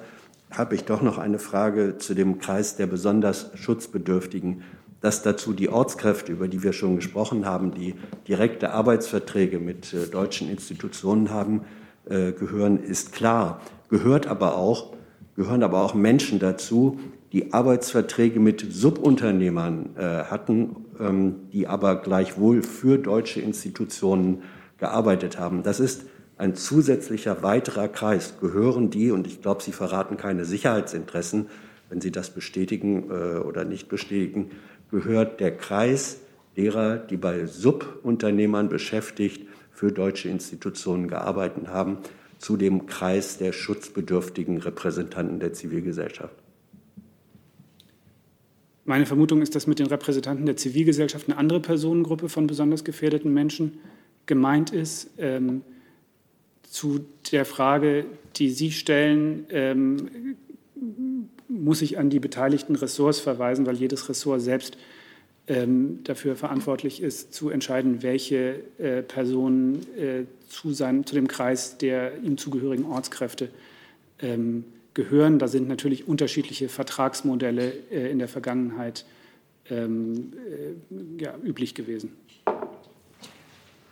[0.50, 4.62] habe ich doch noch eine Frage zu dem Kreis der besonders Schutzbedürftigen.
[5.00, 7.94] Dass dazu die Ortskräfte, über die wir schon gesprochen haben, die
[8.26, 11.60] direkte Arbeitsverträge mit äh, deutschen Institutionen haben,
[12.08, 13.60] äh, gehören, ist klar.
[13.90, 14.94] Gehört aber auch,
[15.36, 16.98] gehören aber auch Menschen dazu,
[17.32, 24.42] die Arbeitsverträge mit Subunternehmern äh, hatten, ähm, die aber gleichwohl für deutsche Institutionen
[24.78, 25.62] gearbeitet haben.
[25.62, 26.06] Das ist
[26.38, 28.34] ein zusätzlicher weiterer Kreis.
[28.40, 31.46] Gehören die, und ich glaube, Sie verraten keine Sicherheitsinteressen,
[31.90, 34.50] wenn Sie das bestätigen äh, oder nicht bestätigen,
[34.90, 36.18] gehört der Kreis
[36.56, 41.98] derer, die bei Subunternehmern beschäftigt für deutsche Institutionen gearbeitet haben,
[42.38, 46.34] zu dem Kreis der schutzbedürftigen Repräsentanten der Zivilgesellschaft.
[48.88, 53.34] Meine Vermutung ist, dass mit den Repräsentanten der Zivilgesellschaft eine andere Personengruppe von besonders gefährdeten
[53.34, 53.80] Menschen
[54.24, 55.10] gemeint ist.
[55.18, 55.60] Ähm,
[56.62, 60.36] zu der Frage, die Sie stellen, ähm,
[61.48, 64.78] muss ich an die beteiligten Ressorts verweisen, weil jedes Ressort selbst
[65.48, 71.76] ähm, dafür verantwortlich ist, zu entscheiden, welche äh, Personen äh, zu, seinem, zu dem Kreis
[71.76, 73.50] der ihm zugehörigen Ortskräfte
[74.20, 74.64] ähm,
[74.98, 75.38] gehören.
[75.38, 79.04] Da sind natürlich unterschiedliche Vertragsmodelle äh, in der Vergangenheit
[79.70, 82.16] ähm, äh, ja, üblich gewesen.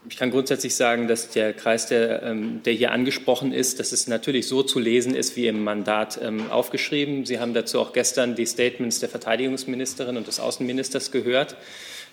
[0.08, 4.08] Ich kann grundsätzlich sagen, dass der Kreis, der, ähm, der, hier angesprochen ist, dass es
[4.08, 7.24] natürlich so zu lesen ist, wie im Mandat ähm, aufgeschrieben.
[7.24, 11.56] Sie haben dazu auch gestern die Statements der Verteidigungsministerin und des Außenministers gehört.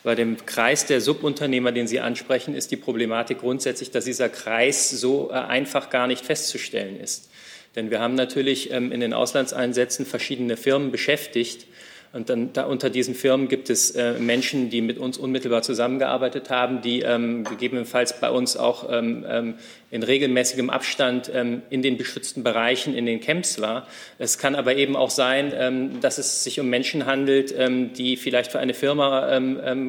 [0.04, 4.92] Bei dem Kreis der Subunternehmer, den Sie ansprechen, ist die Problematik grundsätzlich, dass dieser Kreis
[4.92, 7.30] so äh, einfach gar nicht festzustellen ist.
[7.76, 11.66] Denn wir haben natürlich ähm, in den Auslandseinsätzen verschiedene Firmen beschäftigt.
[12.12, 16.52] Und dann da unter diesen Firmen gibt es äh, Menschen, die mit uns unmittelbar zusammengearbeitet
[16.52, 19.56] haben, die ähm, gegebenenfalls bei uns auch ähm, ähm
[19.94, 23.88] in regelmäßigem Abstand ähm, in den beschützten Bereichen, in den Camps war.
[24.18, 28.18] Es kann aber eben auch sein, ähm, dass es sich um Menschen handelt, ähm, die
[28.18, 29.04] vielleicht für eine Firma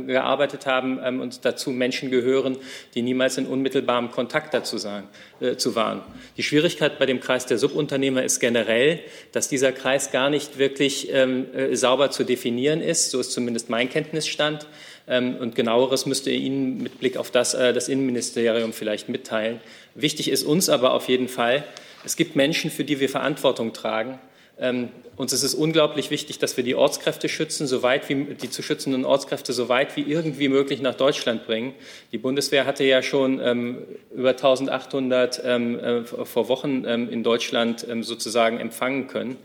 [0.07, 2.59] gearbeitet haben und dazu Menschen gehören,
[2.95, 5.05] die niemals in unmittelbarem Kontakt dazu sein,
[5.41, 6.03] äh, zu waren.
[6.37, 9.01] Die Schwierigkeit bei dem Kreis der Subunternehmer ist generell,
[9.33, 13.11] dass dieser Kreis gar nicht wirklich äh, sauber zu definieren ist.
[13.11, 14.67] So ist zumindest mein Kenntnisstand.
[15.07, 19.61] Ähm, und genaueres müsste Ihnen mit Blick auf das äh, das Innenministerium vielleicht mitteilen.
[19.95, 21.65] Wichtig ist uns aber auf jeden Fall,
[22.05, 24.19] es gibt Menschen, für die wir Verantwortung tragen.
[24.59, 28.63] Ähm, uns ist es unglaublich wichtig, dass wir die Ortskräfte schützen, soweit wie die zu
[28.63, 31.75] schützenden Ortskräfte so weit wie irgendwie möglich nach Deutschland bringen.
[32.13, 33.79] Die Bundeswehr hatte ja schon ähm,
[34.15, 39.37] über 1800 ähm, äh, vor Wochen ähm, in Deutschland ähm, sozusagen empfangen können.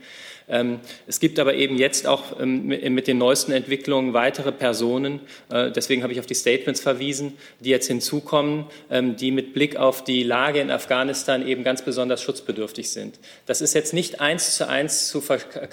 [0.49, 5.71] Ähm, es gibt aber eben jetzt auch ähm, mit den neuesten Entwicklungen weitere Personen, äh,
[5.71, 10.03] deswegen habe ich auf die Statements verwiesen, die jetzt hinzukommen, ähm, die mit Blick auf
[10.03, 13.19] die Lage in Afghanistan eben ganz besonders schutzbedürftig sind.
[13.45, 15.23] Das ist jetzt nicht eins zu eins zu,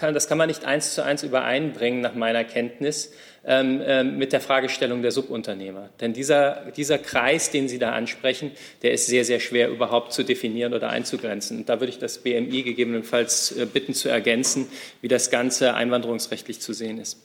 [0.01, 3.13] das kann man nicht eins zu eins übereinbringen nach meiner Kenntnis.
[3.49, 5.91] Ähm, ähm, mit der Fragestellung der Subunternehmer.
[6.01, 8.51] Denn dieser, dieser Kreis, den Sie da ansprechen,
[8.83, 11.59] der ist sehr, sehr schwer überhaupt zu definieren oder einzugrenzen.
[11.59, 14.67] Und da würde ich das BMI gegebenenfalls äh, bitten zu ergänzen,
[15.01, 17.19] wie das Ganze einwanderungsrechtlich zu sehen ist.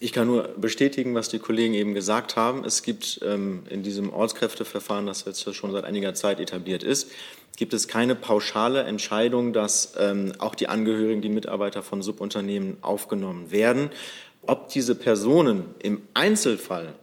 [0.00, 2.64] Ich kann nur bestätigen, was die Kollegen eben gesagt haben.
[2.64, 7.12] Es gibt ähm, in diesem Ortskräfteverfahren, das jetzt schon seit einiger Zeit etabliert ist,
[7.56, 13.50] gibt es keine pauschale Entscheidung, dass ähm, auch die Angehörigen, die Mitarbeiter von Subunternehmen aufgenommen
[13.50, 13.90] werden.
[14.46, 16.94] Ob diese Personen im Einzelfall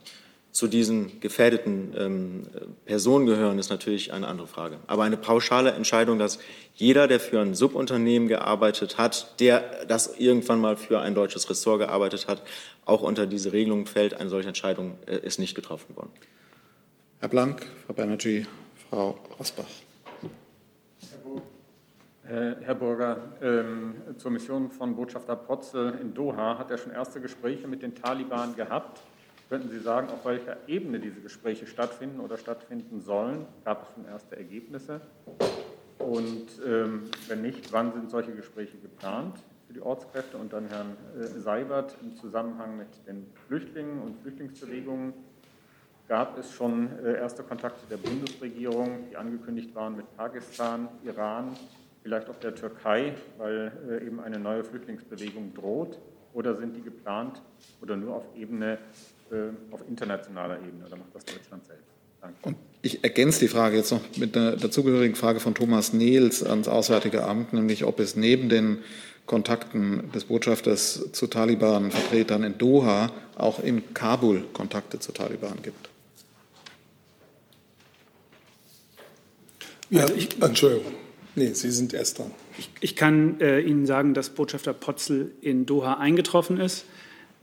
[0.54, 2.48] zu diesen gefährdeten ähm,
[2.86, 4.78] Personen gehören, ist natürlich eine andere Frage.
[4.86, 6.38] Aber eine pauschale Entscheidung, dass
[6.76, 11.80] jeder, der für ein Subunternehmen gearbeitet hat, der das irgendwann mal für ein deutsches Ressort
[11.80, 12.44] gearbeitet hat,
[12.86, 16.12] auch unter diese Regelung fällt, eine solche Entscheidung äh, ist nicht getroffen worden.
[17.20, 18.46] Herr Blank, Frau Banerjee,
[18.90, 19.66] Frau Rosbach.
[22.26, 27.20] Äh, Herr Burger, ähm, zur Mission von Botschafter Potzel in Doha hat er schon erste
[27.20, 29.02] Gespräche mit den Taliban gehabt.
[29.50, 33.46] Könnten Sie sagen, auf welcher Ebene diese Gespräche stattfinden oder stattfinden sollen?
[33.66, 35.02] Gab es schon erste Ergebnisse?
[36.00, 39.36] Und ähm, wenn nicht, wann sind solche Gespräche geplant
[39.68, 40.38] für die Ortskräfte?
[40.38, 45.14] Und dann Herrn äh, Seibert im Zusammenhang mit den Flüchtlingen und Flüchtlingsbewegungen.
[46.08, 51.50] Gab es schon äh, erste Kontakte der Bundesregierung, die angekündigt waren mit Pakistan, Iran,
[52.04, 55.98] vielleicht auch der Türkei, weil äh, eben eine neue Flüchtlingsbewegung droht?
[56.34, 57.42] Oder sind die geplant
[57.82, 58.78] oder nur auf Ebene,
[59.32, 59.36] äh,
[59.72, 60.86] auf internationaler Ebene?
[60.86, 61.86] Oder macht das Deutschland selbst?
[62.22, 62.38] Danke.
[62.44, 66.68] Und ich ergänze die Frage jetzt noch mit einer dazugehörigen Frage von Thomas Nehls ans
[66.68, 68.80] Auswärtige Amt, nämlich ob es neben den
[69.26, 75.90] Kontakten des Botschafters zu Taliban-Vertretern in Doha auch in Kabul Kontakte zu Taliban gibt.
[79.90, 81.03] Ja, ich, Entschuldigung.
[81.36, 82.32] Nee, Sie sind erst dran.
[82.58, 86.86] Ich, ich kann äh, Ihnen sagen, dass Botschafter Potzel in Doha eingetroffen ist.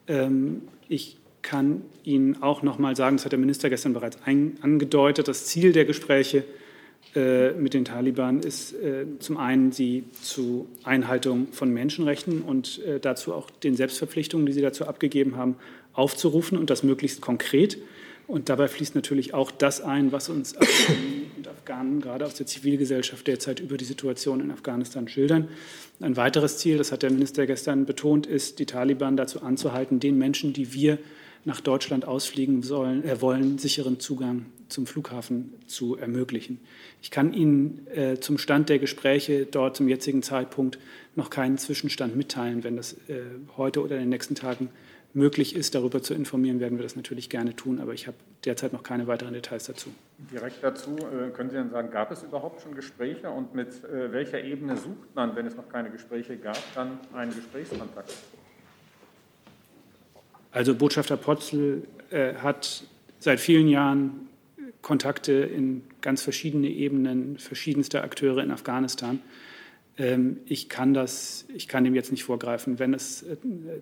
[0.06, 4.58] Ähm, ich kann Ihnen auch noch mal sagen, das hat der Minister gestern bereits ein,
[4.62, 6.44] angedeutet, das Ziel der Gespräche
[7.16, 13.00] äh, mit den Taliban ist äh, zum einen, sie zu Einhaltung von Menschenrechten und äh,
[13.00, 15.56] dazu auch den Selbstverpflichtungen, die sie dazu abgegeben haben,
[15.92, 17.78] aufzurufen und das möglichst konkret.
[18.28, 20.54] Und dabei fließt natürlich auch das ein, was uns
[21.60, 25.48] Afghanen gerade aus der Zivilgesellschaft derzeit über die Situation in Afghanistan schildern.
[26.00, 30.16] Ein weiteres Ziel, das hat der Minister gestern betont, ist, die Taliban dazu anzuhalten, den
[30.16, 30.98] Menschen, die wir
[31.44, 36.60] nach Deutschland ausfliegen sollen, äh, wollen, sicheren Zugang zum Flughafen zu ermöglichen.
[37.02, 40.78] Ich kann Ihnen äh, zum Stand der Gespräche dort zum jetzigen Zeitpunkt
[41.16, 42.62] noch keinen Zwischenstand mitteilen.
[42.62, 43.22] Wenn das äh,
[43.56, 44.68] heute oder in den nächsten Tagen
[45.12, 47.80] möglich ist, darüber zu informieren, werden wir das natürlich gerne tun.
[47.80, 49.90] Aber ich habe derzeit noch keine weiteren Details dazu.
[50.32, 54.12] Direkt dazu äh, können Sie dann sagen, gab es überhaupt schon Gespräche und mit äh,
[54.12, 58.12] welcher Ebene sucht man, wenn es noch keine Gespräche gab, dann einen Gesprächskontakt?
[60.52, 62.84] Also Botschafter Potzel äh, hat
[63.18, 64.28] seit vielen Jahren
[64.82, 69.20] Kontakte in ganz verschiedene Ebenen verschiedenster Akteure in Afghanistan.
[70.00, 72.78] Ähm, ich kann das, ich kann dem jetzt nicht vorgreifen.
[72.78, 73.36] Wenn es äh,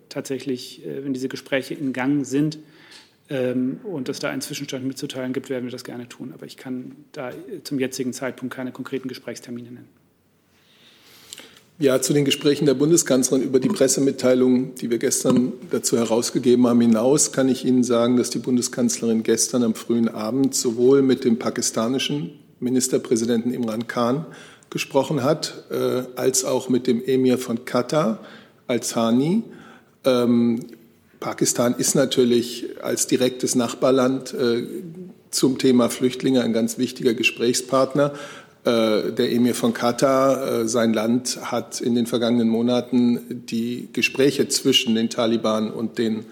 [0.09, 2.59] tatsächlich, äh, wenn diese Gespräche in Gang sind
[3.29, 6.33] ähm, und es da einen Zwischenstand mitzuteilen gibt, werden wir das gerne tun.
[6.33, 9.87] Aber ich kann da äh, zum jetzigen Zeitpunkt keine konkreten Gesprächstermine nennen.
[11.81, 16.81] Ja, zu den Gesprächen der Bundeskanzlerin über die Pressemitteilung, die wir gestern dazu herausgegeben haben,
[16.81, 21.39] hinaus kann ich Ihnen sagen, dass die Bundeskanzlerin gestern am frühen Abend sowohl mit dem
[21.39, 24.25] pakistanischen Ministerpräsidenten Imran Khan
[24.69, 28.19] gesprochen hat, äh, als auch mit dem Emir von Katar,
[28.67, 29.43] Al-Thani.
[30.05, 30.65] Ähm,
[31.19, 34.63] Pakistan ist natürlich als direktes Nachbarland äh,
[35.31, 38.13] zum Thema Flüchtlinge ein ganz wichtiger Gesprächspartner.
[38.63, 44.47] Äh, der Emir von Katar, äh, sein Land hat in den vergangenen Monaten die Gespräche
[44.47, 46.25] zwischen den Taliban und den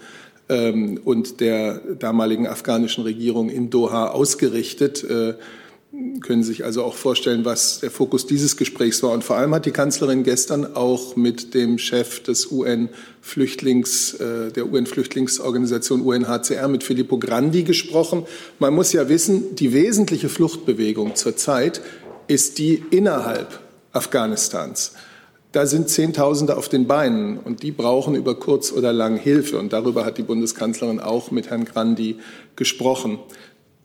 [0.48, 5.04] ähm, und der damaligen afghanischen Regierung in Doha ausgerichtet.
[5.04, 5.34] Äh,
[6.20, 9.12] können sich also auch vorstellen, was der Fokus dieses Gesprächs war.
[9.12, 16.02] Und vor allem hat die Kanzlerin gestern auch mit dem Chef des UN-Flüchtlings, der UN-Flüchtlingsorganisation
[16.02, 18.26] UNHCR, mit Filippo Grandi gesprochen.
[18.58, 21.80] Man muss ja wissen, die wesentliche Fluchtbewegung zurzeit
[22.26, 23.58] ist die innerhalb
[23.92, 24.92] Afghanistans.
[25.52, 29.58] Da sind Zehntausende auf den Beinen und die brauchen über kurz oder lang Hilfe.
[29.58, 32.16] Und darüber hat die Bundeskanzlerin auch mit Herrn Grandi
[32.54, 33.18] gesprochen.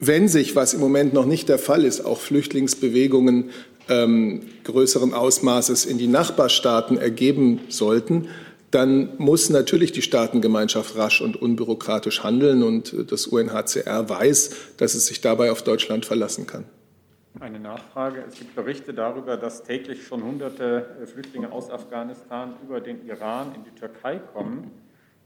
[0.06, 3.52] Wenn sich, was im Moment noch nicht der Fall ist, auch Flüchtlingsbewegungen
[3.88, 8.28] ähm, größeren Ausmaßes in die Nachbarstaaten ergeben sollten,
[8.70, 12.63] dann muss natürlich die Staatengemeinschaft rasch und unbürokratisch handeln.
[12.63, 16.66] Und das UNHCR weiß, dass es sich dabei auf Deutschland verlassen kann.
[17.39, 18.26] Eine Nachfrage.
[18.28, 23.56] Es gibt Berichte darüber, dass täglich schon hunderte äh, Flüchtlinge aus Afghanistan über den Iran
[23.56, 24.70] in die Türkei kommen.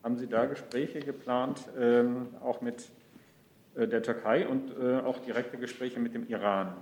[0.04, 2.97] Haben Sie da Gespräche geplant, ähm, auch mit äh,
[3.86, 6.74] der Türkei und äh, auch direkte Gespräche mit dem Iran?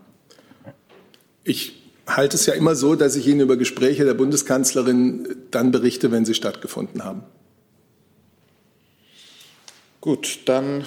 [1.44, 6.12] Ich halte es ja immer so, dass ich Ihnen über Gespräche der Bundeskanzlerin dann berichte,
[6.12, 7.24] wenn sie stattgefunden haben.
[10.02, 10.84] Gut, dann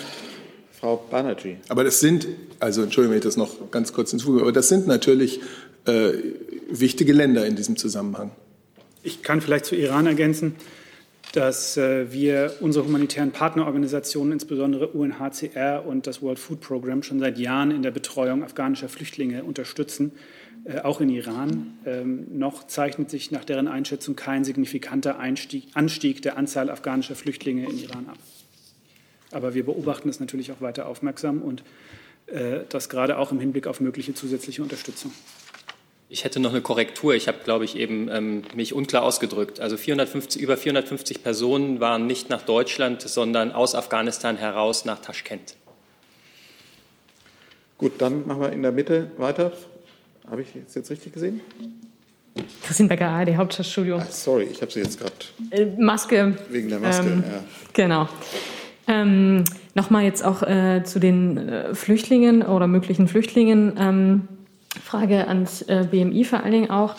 [0.70, 1.56] Frau Banerjee.
[1.68, 2.28] Aber das sind,
[2.60, 5.40] also Entschuldigung, wenn ich das noch ganz kurz hinzufüge, aber das sind natürlich
[5.86, 6.12] äh,
[6.70, 8.30] wichtige Länder in diesem Zusammenhang.
[9.02, 10.54] Ich kann vielleicht zu Iran ergänzen,
[11.32, 17.38] dass äh, wir unsere humanitären Partnerorganisationen, insbesondere UNHCR und das World Food Program, schon seit
[17.38, 20.12] Jahren in der Betreuung afghanischer Flüchtlinge unterstützen,
[20.64, 21.78] äh, auch in Iran.
[21.84, 27.68] Ähm, noch zeichnet sich nach deren Einschätzung kein signifikanter Einstieg, Anstieg der Anzahl afghanischer Flüchtlinge
[27.68, 28.18] in Iran ab.
[29.30, 31.62] Aber wir beobachten es natürlich auch weiter aufmerksam und
[32.26, 35.12] äh, das gerade auch im Hinblick auf mögliche zusätzliche Unterstützung.
[36.10, 37.14] Ich hätte noch eine Korrektur.
[37.14, 39.60] Ich habe, glaube ich, eben ähm, mich unklar ausgedrückt.
[39.60, 45.56] Also 450, über 450 Personen waren nicht nach Deutschland, sondern aus Afghanistan heraus nach Taschkent.
[47.76, 49.52] Gut, dann machen wir in der Mitte weiter.
[50.30, 51.40] Habe ich es jetzt richtig gesehen?
[52.62, 53.98] Christine Becker, ARD Hauptstadtstudio.
[53.98, 55.12] Ah, sorry, ich habe sie jetzt gerade.
[55.50, 56.38] Äh, Maske.
[56.50, 57.44] Wegen der Maske, ähm, ja.
[57.72, 58.08] Genau.
[58.86, 59.44] Ähm,
[59.78, 63.74] Nochmal jetzt auch äh, zu den äh, Flüchtlingen oder möglichen Flüchtlingen.
[63.78, 64.28] Ähm,
[64.82, 66.94] Frage ans äh, BMI vor allen Dingen auch.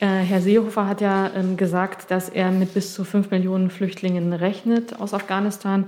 [0.00, 4.32] Äh, Herr Seehofer hat ja ähm, gesagt, dass er mit bis zu fünf Millionen Flüchtlingen
[4.32, 5.86] rechnet aus Afghanistan.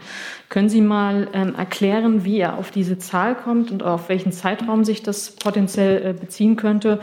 [0.49, 4.85] Können Sie mal ähm, erklären, wie er auf diese Zahl kommt und auf welchen Zeitraum
[4.85, 7.01] sich das potenziell äh, beziehen könnte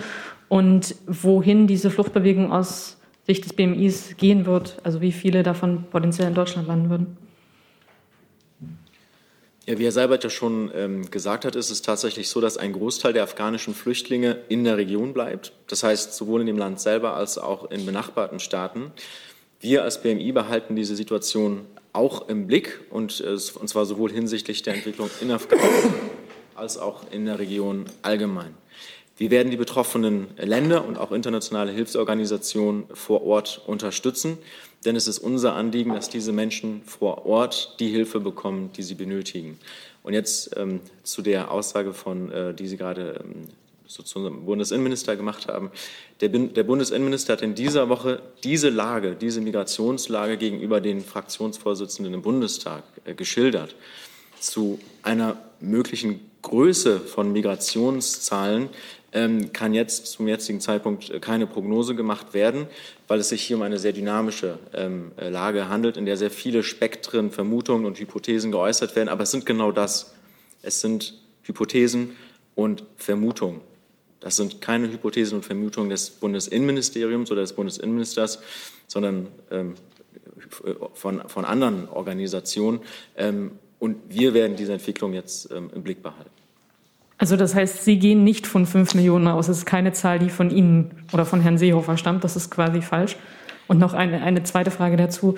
[0.48, 2.98] und wohin diese Fluchtbewegung aus
[3.28, 4.78] Sicht des BMIs gehen wird?
[4.84, 7.23] Also wie viele davon potenziell in Deutschland landen würden?
[9.66, 12.74] Ja, wie Herr Seibert ja schon ähm, gesagt hat, ist es tatsächlich so, dass ein
[12.74, 15.54] Großteil der afghanischen Flüchtlinge in der Region bleibt.
[15.68, 18.92] Das heißt, sowohl in dem Land selber als auch in benachbarten Staaten.
[19.62, 24.64] Wir als BMI behalten diese Situation auch im Blick und, äh, und zwar sowohl hinsichtlich
[24.64, 25.94] der Entwicklung in Afghanistan
[26.56, 28.56] als auch in der Region allgemein.
[29.18, 34.40] Wir werden die betroffenen Länder und auch internationale Hilfsorganisationen vor Ort unterstützen,
[34.86, 38.96] denn es ist unser Anliegen, dass diese Menschen vor Ort die Hilfe bekommen, die sie
[38.96, 39.60] benötigen.
[40.02, 43.48] Und jetzt ähm, zu der Aussage von, äh, die Sie gerade ähm,
[43.86, 45.72] so zu unserem Bundesinnenminister gemacht haben.
[46.20, 52.22] Der, der, Bundesinnenminister hat in dieser Woche diese Lage, diese Migrationslage gegenüber den Fraktionsvorsitzenden im
[52.22, 53.76] Bundestag äh, geschildert.
[54.40, 58.70] Zu einer möglichen Größe von Migrationszahlen
[59.54, 62.68] kann jetzt zum jetzigen Zeitpunkt äh, keine Prognose gemacht werden,
[63.08, 66.32] weil es sich hier um eine sehr dynamische ähm, äh, Lage handelt, in der sehr
[66.32, 69.10] viele Spektren, Vermutungen und Hypothesen geäußert werden.
[69.10, 70.14] Aber es sind genau das.
[70.64, 72.16] Es sind Hypothesen
[72.56, 73.62] und Vermutungen.
[74.20, 78.40] Das sind keine Hypothesen und Vermutungen des Bundesinnenministeriums oder des Bundesinnenministers,
[78.88, 79.76] sondern ähm,
[80.94, 82.80] von, von anderen Organisationen.
[83.18, 86.33] Ähm, und wir werden diese Entwicklung jetzt ähm, im Blick behalten.
[87.24, 89.48] Also das heißt, Sie gehen nicht von 5 Millionen aus.
[89.48, 92.26] Es ist keine Zahl, die von Ihnen oder von Herrn Seehofer stammt.
[92.26, 93.16] Das ist quasi falsch.
[93.70, 95.36] Und noch eine, eine zweite Frage dazu.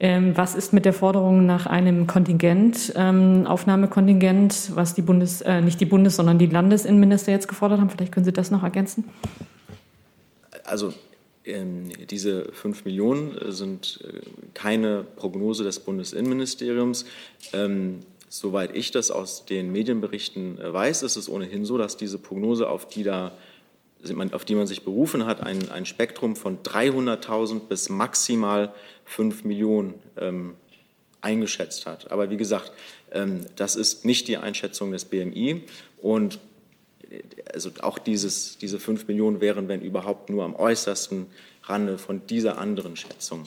[0.00, 5.60] Ähm, was ist mit der Forderung nach einem Kontingent, ähm, Aufnahmekontingent, was die Bundes, äh,
[5.60, 7.90] nicht die Bundes-, sondern die Landesinnenminister jetzt gefordert haben?
[7.90, 9.04] Vielleicht können Sie das noch ergänzen.
[10.64, 10.94] Also
[11.44, 14.20] ähm, diese 5 Millionen sind äh,
[14.54, 17.04] keine Prognose des Bundesinnenministeriums.
[17.52, 17.98] Ähm,
[18.36, 22.68] Soweit ich das aus den Medienberichten äh, weiß, ist es ohnehin so, dass diese Prognose,
[22.68, 23.32] auf die, da,
[24.32, 28.74] auf die man sich berufen hat, ein, ein Spektrum von 300.000 bis maximal
[29.06, 30.54] 5 Millionen ähm,
[31.22, 32.10] eingeschätzt hat.
[32.10, 32.72] Aber wie gesagt,
[33.10, 35.62] ähm, das ist nicht die Einschätzung des BMI
[36.02, 36.38] und
[37.08, 37.22] äh,
[37.54, 41.26] also auch dieses, diese 5 Millionen wären, wenn überhaupt, nur am äußersten
[41.62, 43.46] Rande von dieser anderen Schätzung.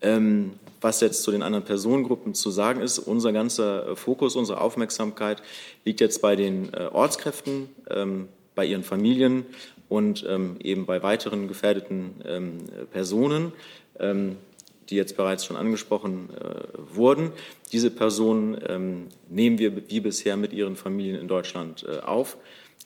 [0.00, 5.42] Ähm, was jetzt zu den anderen Personengruppen zu sagen ist, unser ganzer Fokus, unsere Aufmerksamkeit
[5.84, 9.44] liegt jetzt bei den äh, Ortskräften, ähm, bei ihren Familien
[9.88, 12.58] und ähm, eben bei weiteren gefährdeten ähm,
[12.92, 13.52] Personen,
[13.98, 14.36] ähm,
[14.88, 17.32] die jetzt bereits schon angesprochen äh, wurden.
[17.72, 22.36] Diese Personen ähm, nehmen wir wie bisher mit ihren Familien in Deutschland äh, auf.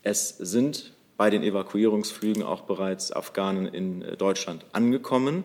[0.02, 5.44] Es sind bei den Evakuierungsflügen auch bereits Afghanen in äh, Deutschland angekommen.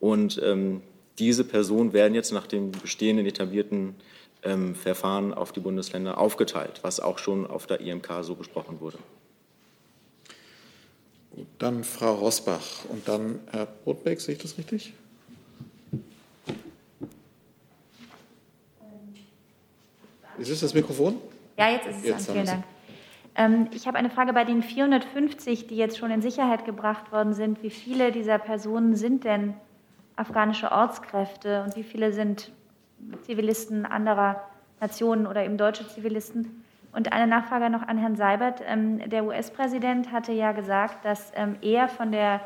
[0.00, 0.82] Und ähm,
[1.18, 3.94] diese Personen werden jetzt nach dem bestehenden etablierten
[4.42, 8.98] ähm, Verfahren auf die Bundesländer aufgeteilt, was auch schon auf der IMK so besprochen wurde.
[11.34, 14.92] Gut, dann Frau Rosbach und dann Herr Brotbeck, sehe ich das richtig?
[20.38, 21.16] Ist es das Mikrofon?
[21.56, 22.34] Ja, jetzt ist es jetzt an.
[22.34, 22.64] Vielen Dank.
[23.36, 27.34] Ähm, ich habe eine Frage bei den 450, die jetzt schon in Sicherheit gebracht worden
[27.34, 27.62] sind.
[27.62, 29.54] Wie viele dieser Personen sind denn
[30.16, 32.52] afghanische Ortskräfte und wie viele sind
[33.22, 34.42] Zivilisten anderer
[34.80, 36.64] Nationen oder eben deutsche Zivilisten?
[36.92, 38.62] Und eine Nachfrage noch an Herrn Seibert.
[38.66, 42.40] Ähm, der US-Präsident hatte ja gesagt, dass ähm, er von der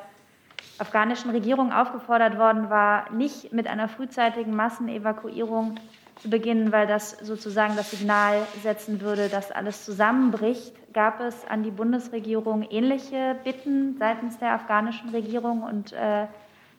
[0.78, 5.74] afghanischen Regierung aufgefordert worden war, nicht mit einer frühzeitigen Massenevakuierung
[6.20, 10.74] zu beginnen, weil das sozusagen das Signal setzen würde, dass alles zusammenbricht.
[10.92, 16.26] Gab es an die Bundesregierung ähnliche Bitten seitens der afghanischen Regierung und äh,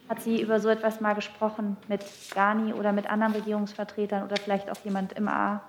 [0.10, 2.04] hat sie über so etwas mal gesprochen mit
[2.34, 5.64] Ghani oder mit anderen Regierungsvertretern oder vielleicht auch jemand im A?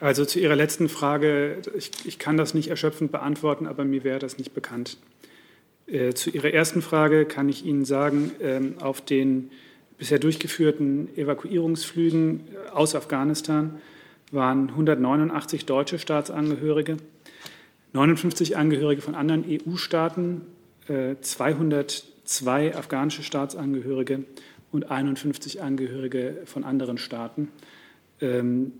[0.00, 4.18] Also zu Ihrer letzten Frage, ich, ich kann das nicht erschöpfend beantworten, aber mir wäre
[4.18, 4.98] das nicht bekannt.
[5.86, 9.50] Äh, zu Ihrer ersten Frage kann ich Ihnen sagen, ähm, auf den
[9.96, 13.80] bisher durchgeführten Evakuierungsflügen aus Afghanistan
[14.32, 16.96] waren 189 deutsche Staatsangehörige,
[17.92, 20.40] 59 Angehörige von anderen EU-Staaten,
[20.86, 24.24] 202 äh, afghanische Staatsangehörige
[24.72, 27.48] und 51 Angehörige von anderen Staaten.
[28.20, 28.72] Ähm,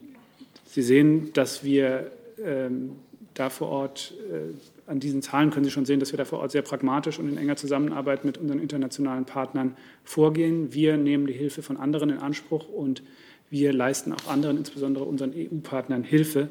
[0.67, 2.11] Sie sehen, dass wir
[2.45, 2.97] ähm,
[3.35, 6.41] da vor Ort äh, an diesen Zahlen können Sie schon sehen, dass wir da vor
[6.41, 10.75] Ort sehr pragmatisch und in enger Zusammenarbeit mit unseren internationalen Partnern vorgehen.
[10.75, 13.03] Wir nehmen die Hilfe von anderen in Anspruch und
[13.51, 16.49] wir leisten auch anderen, insbesondere unseren EU-Partnern, Hilfe.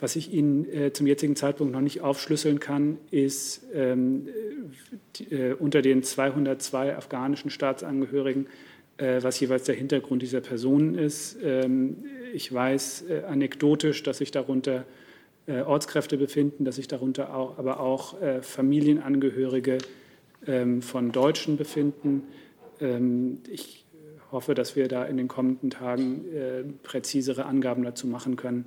[0.00, 4.28] Was ich Ihnen äh, zum jetzigen Zeitpunkt noch nicht aufschlüsseln kann, ist ähm,
[5.16, 8.46] die, äh, unter den 202 afghanischen Staatsangehörigen,
[8.96, 11.38] äh, was jeweils der Hintergrund dieser Personen ist.
[11.44, 11.98] Ähm,
[12.32, 14.86] ich weiß äh, anekdotisch, dass sich darunter
[15.46, 19.78] äh, Ortskräfte befinden, dass sich darunter auch, aber auch äh, Familienangehörige
[20.46, 22.22] ähm, von Deutschen befinden.
[22.80, 23.84] Ähm, ich
[24.32, 28.66] hoffe, dass wir da in den kommenden Tagen präzisere Angaben dazu machen können.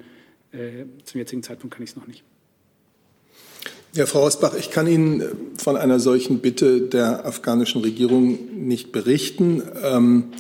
[1.06, 2.24] Zum jetzigen Zeitpunkt kann ich es noch nicht.
[3.94, 5.24] Ja, Frau Rosbach, ich kann Ihnen
[5.58, 9.62] von einer solchen Bitte der afghanischen Regierung nicht berichten.
[9.84, 10.34] Ähm,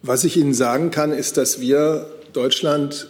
[0.00, 3.08] was ich Ihnen sagen kann, ist, dass wir Deutschland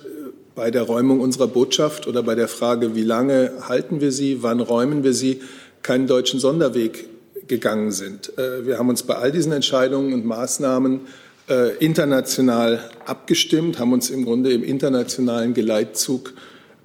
[0.55, 4.61] bei der Räumung unserer Botschaft oder bei der Frage, wie lange halten wir sie, wann
[4.61, 5.41] räumen wir sie,
[5.83, 7.09] keinen deutschen Sonderweg
[7.49, 8.37] gegangen sind.
[8.39, 11.03] Äh, wir haben uns bei all diesen Entscheidungen und Maßnahmen
[11.49, 16.35] äh, international abgestimmt, haben uns im Grunde im internationalen Geleitzug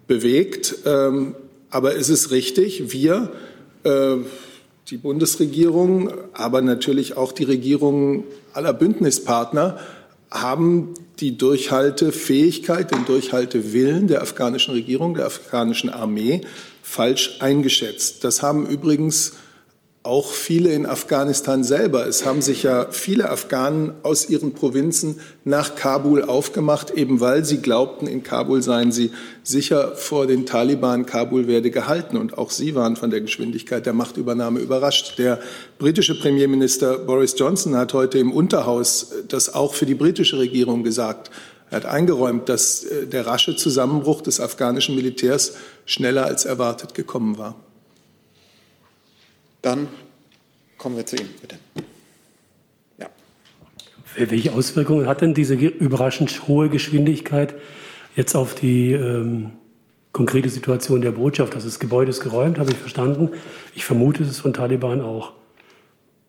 [0.08, 0.76] bewegt.
[0.86, 1.36] Ähm,
[1.70, 3.32] aber es ist richtig, wir,
[3.84, 4.18] äh,
[4.90, 9.80] die Bundesregierung, aber natürlich auch die Regierungen aller Bündnispartner,
[10.32, 16.42] haben die Durchhaltefähigkeit, den Durchhaltewillen der afghanischen Regierung, der afghanischen Armee
[16.84, 18.24] falsch eingeschätzt.
[18.24, 19.34] Das haben übrigens
[20.04, 22.08] auch viele in Afghanistan selber.
[22.08, 27.58] Es haben sich ja viele Afghanen aus ihren Provinzen nach Kabul aufgemacht, eben weil sie
[27.58, 29.12] glaubten, in Kabul seien sie
[29.44, 31.06] sicher vor den Taliban.
[31.06, 32.16] Kabul werde gehalten.
[32.16, 35.20] Und auch sie waren von der Geschwindigkeit der Machtübernahme überrascht.
[35.20, 35.40] Der
[35.80, 41.30] britische Premierminister Boris Johnson hat heute im Unterhaus das auch für die britische Regierung gesagt.
[41.72, 45.54] Er hat eingeräumt, dass äh, der rasche Zusammenbruch des afghanischen Militärs
[45.86, 47.56] schneller als erwartet gekommen war.
[49.62, 49.88] Dann
[50.78, 51.58] kommen wir zu Ihnen, bitte.
[52.98, 53.10] Ja.
[54.16, 57.56] Welche Auswirkungen hat denn diese überraschend hohe Geschwindigkeit
[58.16, 59.52] jetzt auf die ähm,
[60.14, 61.56] konkrete Situation der Botschaft?
[61.56, 63.30] Also das Gebäude ist geräumt, habe ich verstanden.
[63.76, 65.34] Ich vermute, es ist von Taliban auch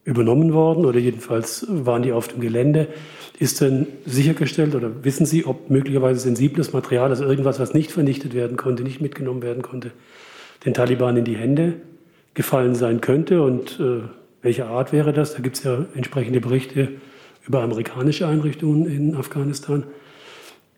[0.05, 2.89] übernommen worden oder jedenfalls waren die auf dem Gelände.
[3.39, 8.35] Ist denn sichergestellt oder wissen Sie, ob möglicherweise sensibles Material, also irgendwas, was nicht vernichtet
[8.35, 9.93] werden konnte, nicht mitgenommen werden konnte,
[10.65, 11.75] den Taliban in die Hände
[12.35, 14.03] gefallen sein könnte und äh,
[14.43, 15.35] welche Art wäre das?
[15.35, 16.89] Da gibt es ja entsprechende Berichte
[17.47, 19.85] über amerikanische Einrichtungen in Afghanistan?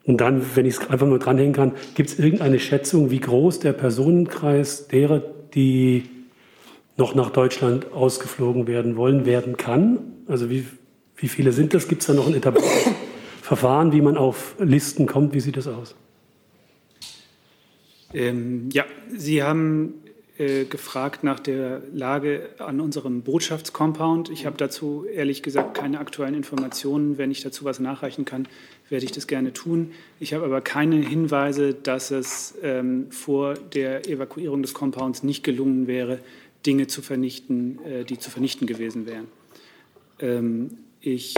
[0.05, 3.61] Und dann, wenn ich es einfach nur dranhängen kann, gibt es irgendeine Schätzung, wie groß
[3.61, 5.22] der Personenkreis derer,
[5.55, 6.05] die
[6.96, 9.98] noch nach Deutschland ausgeflogen werden wollen, werden kann?
[10.26, 10.66] Also wie,
[11.16, 11.86] wie viele sind das?
[11.86, 12.88] Gibt es da noch ein etabliertes
[13.42, 15.34] Verfahren, wie man auf Listen kommt?
[15.34, 15.94] Wie sieht das aus?
[18.12, 18.84] Ähm, ja,
[19.16, 19.94] Sie haben
[20.39, 24.30] äh, gefragt nach der Lage an unserem Botschaftscompound.
[24.30, 27.18] Ich habe dazu ehrlich gesagt keine aktuellen Informationen.
[27.18, 28.49] Wenn ich dazu was nachreichen kann,
[28.89, 29.93] werde ich das gerne tun.
[30.20, 35.87] Ich habe aber keine Hinweise, dass es ähm, vor der Evakuierung des Compounds nicht gelungen
[35.87, 36.18] wäre,
[36.64, 39.28] Dinge zu vernichten, äh, die zu vernichten gewesen wären.
[40.18, 41.35] Ähm, ich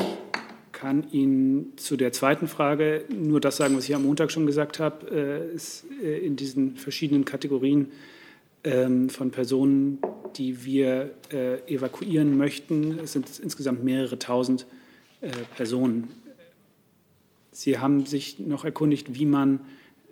[0.70, 4.78] kann Ihnen zu der zweiten Frage nur das sagen, was ich am Montag schon gesagt
[4.78, 5.50] habe.
[5.52, 7.90] Äh, ist äh, in diesen verschiedenen Kategorien
[8.64, 9.98] ähm, von Personen,
[10.36, 14.66] die wir äh, evakuieren möchten, es sind insgesamt mehrere tausend
[15.20, 16.08] äh, Personen.
[17.52, 19.60] Sie haben sich noch erkundigt, wie man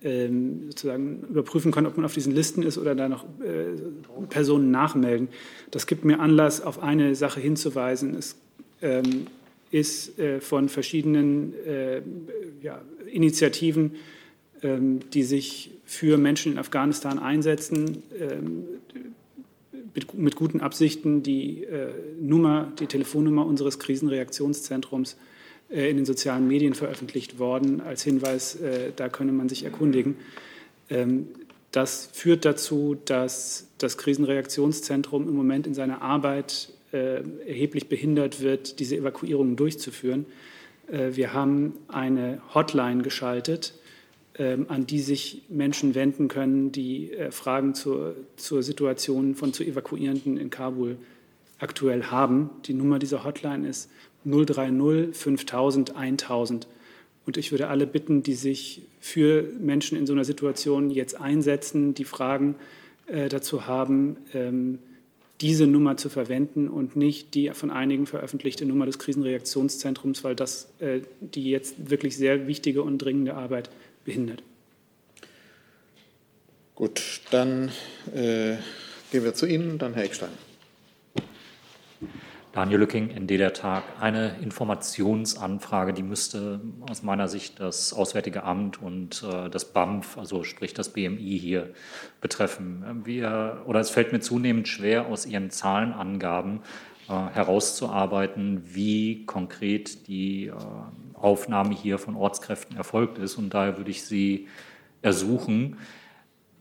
[0.02, 4.70] ähm, sozusagen überprüfen kann, ob man auf diesen Listen ist oder da noch äh, Personen
[4.70, 5.28] nachmelden.
[5.70, 8.14] Das gibt mir Anlass, auf eine Sache hinzuweisen.
[8.14, 8.36] Es
[8.80, 9.26] ähm,
[9.70, 12.02] ist äh, von verschiedenen äh,
[12.62, 13.96] ja, Initiativen,
[14.62, 18.64] ähm, die sich für Menschen in Afghanistan einsetzen, ähm,
[19.94, 21.88] mit, mit, guten Absichten die äh,
[22.18, 25.18] Nummer, die Telefonnummer unseres Krisenreaktionszentrums
[25.68, 30.16] äh, in den sozialen Medien veröffentlicht worden, als Hinweis, äh, da könne man sich erkundigen.
[30.88, 31.28] Ähm,
[31.72, 38.96] das führt dazu, dass das Krisenreaktionszentrum im Moment in seiner Arbeit erheblich behindert wird, diese
[38.96, 40.26] Evakuierungen durchzuführen.
[40.88, 43.72] Wir haben eine Hotline geschaltet,
[44.68, 50.38] an die sich Menschen wenden können, die äh, Fragen zur, zur Situation von zu Evakuierenden
[50.38, 50.96] in Kabul
[51.58, 52.50] aktuell haben.
[52.64, 53.90] Die Nummer dieser Hotline ist
[54.24, 56.66] 030 5000 1000.
[57.24, 61.94] Und ich würde alle bitten, die sich für Menschen in so einer Situation jetzt einsetzen,
[61.94, 62.56] die Fragen
[63.06, 64.78] äh, dazu haben, ähm,
[65.40, 70.72] diese Nummer zu verwenden und nicht die von einigen veröffentlichte Nummer des Krisenreaktionszentrums, weil das
[70.78, 73.70] äh, die jetzt wirklich sehr wichtige und dringende Arbeit
[74.04, 74.42] behindert.
[76.74, 77.68] Gut, dann
[78.14, 78.56] äh,
[79.10, 80.30] gehen wir zu Ihnen, dann Herr Eckstein.
[82.52, 83.82] Daniel Lücking, ND der Tag.
[83.98, 90.44] Eine Informationsanfrage, die müsste aus meiner Sicht das Auswärtige Amt und äh, das BAMF, also
[90.44, 91.70] sprich das BMI hier
[92.20, 93.02] betreffen.
[93.04, 96.60] Wir, oder es fällt mir zunehmend schwer, aus Ihren Zahlenangaben
[97.08, 100.52] äh, herauszuarbeiten, wie konkret die äh,
[101.22, 103.36] Aufnahme hier von Ortskräften erfolgt ist.
[103.36, 104.48] Und daher würde ich Sie
[105.02, 105.78] ersuchen,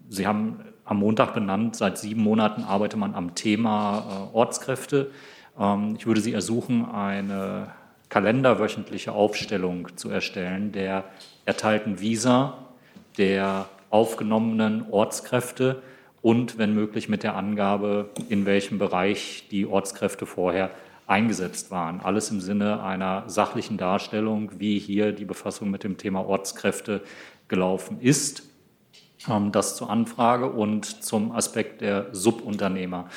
[0.10, 5.12] Sie haben am Montag benannt, seit sieben Monaten arbeitet man am Thema äh, Ortskräfte.
[5.58, 7.72] Ähm, ich würde Sie ersuchen, eine
[8.10, 11.06] kalenderwöchentliche Aufstellung zu erstellen der
[11.46, 12.58] erteilten Visa,
[13.18, 15.82] der aufgenommenen Ortskräfte
[16.22, 20.72] und, wenn möglich, mit der Angabe, in welchem Bereich die Ortskräfte vorher
[21.12, 22.00] eingesetzt waren.
[22.00, 27.02] Alles im Sinne einer sachlichen Darstellung, wie hier die Befassung mit dem Thema Ortskräfte
[27.50, 28.44] gelaufen ist.
[29.30, 33.10] Ähm, das zur Anfrage und zum Aspekt der Subunternehmer.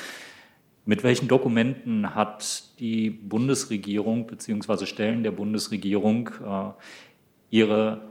[0.83, 4.85] Mit welchen Dokumenten hat die Bundesregierung bzw.
[4.85, 6.71] Stellen der Bundesregierung äh,
[7.49, 8.01] ihre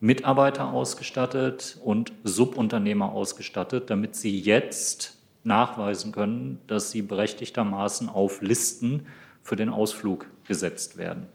[0.00, 9.06] Mitarbeiter ausgestattet und Subunternehmer ausgestattet, damit sie jetzt nachweisen können, dass sie berechtigtermaßen auf Listen
[9.42, 11.26] für den Ausflug gesetzt werden?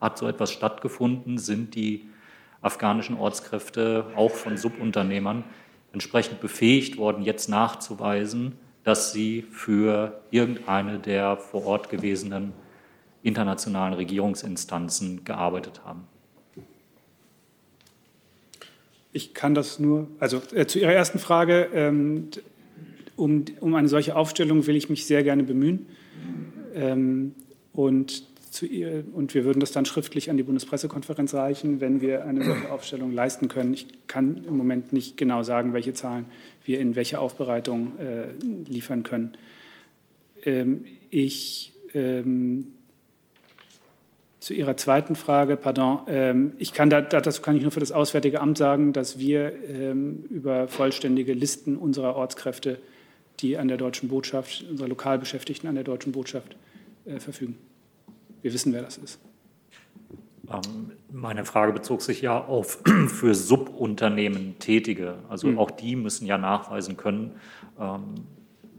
[0.00, 1.38] Hat so etwas stattgefunden?
[1.38, 2.08] Sind die
[2.60, 5.44] afghanischen Ortskräfte auch von Subunternehmern
[5.92, 12.52] entsprechend befähigt worden, jetzt nachzuweisen, dass sie für irgendeine der vor Ort gewesenen
[13.22, 16.06] internationalen Regierungsinstanzen gearbeitet haben.
[19.12, 22.30] Ich kann das nur, also äh, zu Ihrer ersten Frage, ähm,
[23.16, 25.86] um, um eine solche Aufstellung will ich mich sehr gerne bemühen.
[26.74, 27.34] Ähm,
[27.72, 32.24] und, zu ihr, und wir würden das dann schriftlich an die Bundespressekonferenz reichen, wenn wir
[32.24, 33.74] eine solche Aufstellung leisten können.
[33.74, 36.26] Ich kann im Moment nicht genau sagen, welche Zahlen
[36.64, 38.32] wir in welche Aufbereitung äh,
[38.68, 39.32] liefern können.
[40.44, 42.72] Ähm, ich ähm,
[44.40, 47.92] zu Ihrer zweiten Frage, pardon, ähm, ich kann da, dazu kann ich nur für das
[47.92, 52.78] Auswärtige Amt sagen, dass wir ähm, über vollständige Listen unserer Ortskräfte,
[53.40, 56.56] die an der deutschen Botschaft, unserer Lokalbeschäftigten an der deutschen Botschaft
[57.04, 57.56] äh, verfügen.
[58.42, 59.20] Wir wissen, wer das ist.
[60.50, 65.18] Ähm, meine Frage bezog sich ja auf für Subunternehmen Tätige.
[65.28, 65.58] Also mhm.
[65.58, 67.32] auch die müssen ja nachweisen können,
[67.78, 68.14] ähm,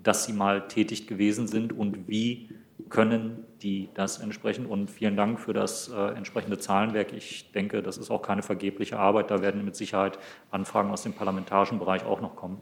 [0.03, 2.49] dass sie mal tätig gewesen sind und wie
[2.89, 4.65] können die das entsprechen.
[4.65, 7.13] Und vielen Dank für das äh, entsprechende Zahlenwerk.
[7.13, 9.29] Ich denke, das ist auch keine vergebliche Arbeit.
[9.31, 10.17] Da werden mit Sicherheit
[10.49, 12.61] Anfragen aus dem parlamentarischen Bereich auch noch kommen.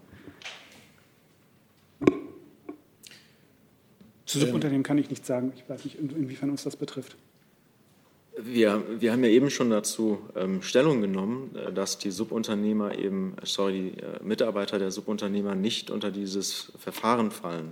[4.27, 5.53] Zu Subunternehmen kann ich nichts sagen.
[5.55, 7.15] Ich weiß nicht, inwiefern uns das betrifft.
[8.39, 13.35] Wir, wir haben ja eben schon dazu ähm, Stellung genommen, äh, dass die Subunternehmer eben,
[13.43, 17.71] sorry, die äh, Mitarbeiter der Subunternehmer nicht unter dieses Verfahren fallen.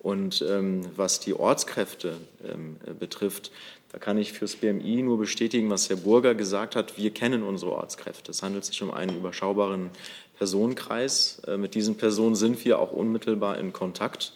[0.00, 3.52] Und ähm, was die Ortskräfte ähm, betrifft,
[3.92, 6.96] da kann ich fürs BMI nur bestätigen, was Herr Burger gesagt hat.
[6.96, 8.32] Wir kennen unsere Ortskräfte.
[8.32, 9.90] Es handelt sich um einen überschaubaren
[10.38, 11.42] Personenkreis.
[11.46, 14.32] Äh, mit diesen Personen sind wir auch unmittelbar in Kontakt.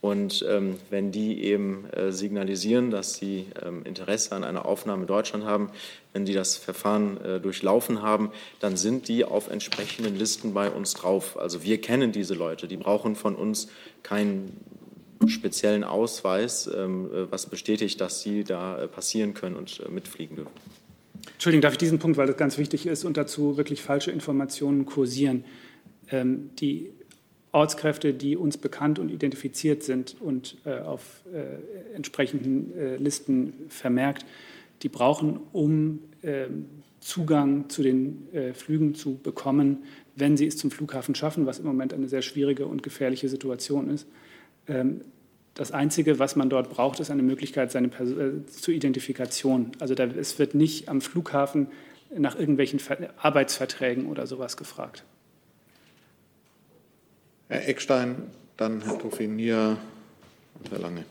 [0.00, 5.06] Und ähm, wenn die eben äh, signalisieren, dass sie ähm, Interesse an einer Aufnahme in
[5.06, 5.70] Deutschland haben,
[6.14, 8.30] wenn die das Verfahren äh, durchlaufen haben,
[8.60, 11.38] dann sind die auf entsprechenden Listen bei uns drauf.
[11.38, 13.68] Also wir kennen diese Leute, die brauchen von uns
[14.02, 14.56] keinen
[15.26, 20.36] speziellen Ausweis, ähm, äh, was bestätigt, dass sie da äh, passieren können und äh, mitfliegen
[20.36, 20.52] dürfen.
[21.34, 24.86] Entschuldigung, darf ich diesen Punkt, weil das ganz wichtig ist und dazu wirklich falsche Informationen
[24.86, 25.44] kursieren.
[26.10, 26.90] Ähm, die
[27.52, 34.24] Ortskräfte, die uns bekannt und identifiziert sind und äh, auf äh, entsprechenden äh, Listen vermerkt,
[34.82, 36.66] die brauchen, um ähm,
[37.00, 39.84] Zugang zu den äh, Flügen zu bekommen,
[40.16, 43.90] wenn sie es zum Flughafen schaffen, was im Moment eine sehr schwierige und gefährliche Situation
[43.90, 44.06] ist.
[44.68, 45.00] Ähm,
[45.54, 49.72] das Einzige, was man dort braucht, ist eine Möglichkeit seine Pers äh, zur Identifikation.
[49.80, 51.68] Also da, es wird nicht am Flughafen
[52.16, 55.04] nach irgendwelchen Ver Arbeitsverträgen oder sowas gefragt.
[57.50, 59.76] Herr Eckstein, dann Herr Toffinier
[60.54, 61.04] und Herr Lange.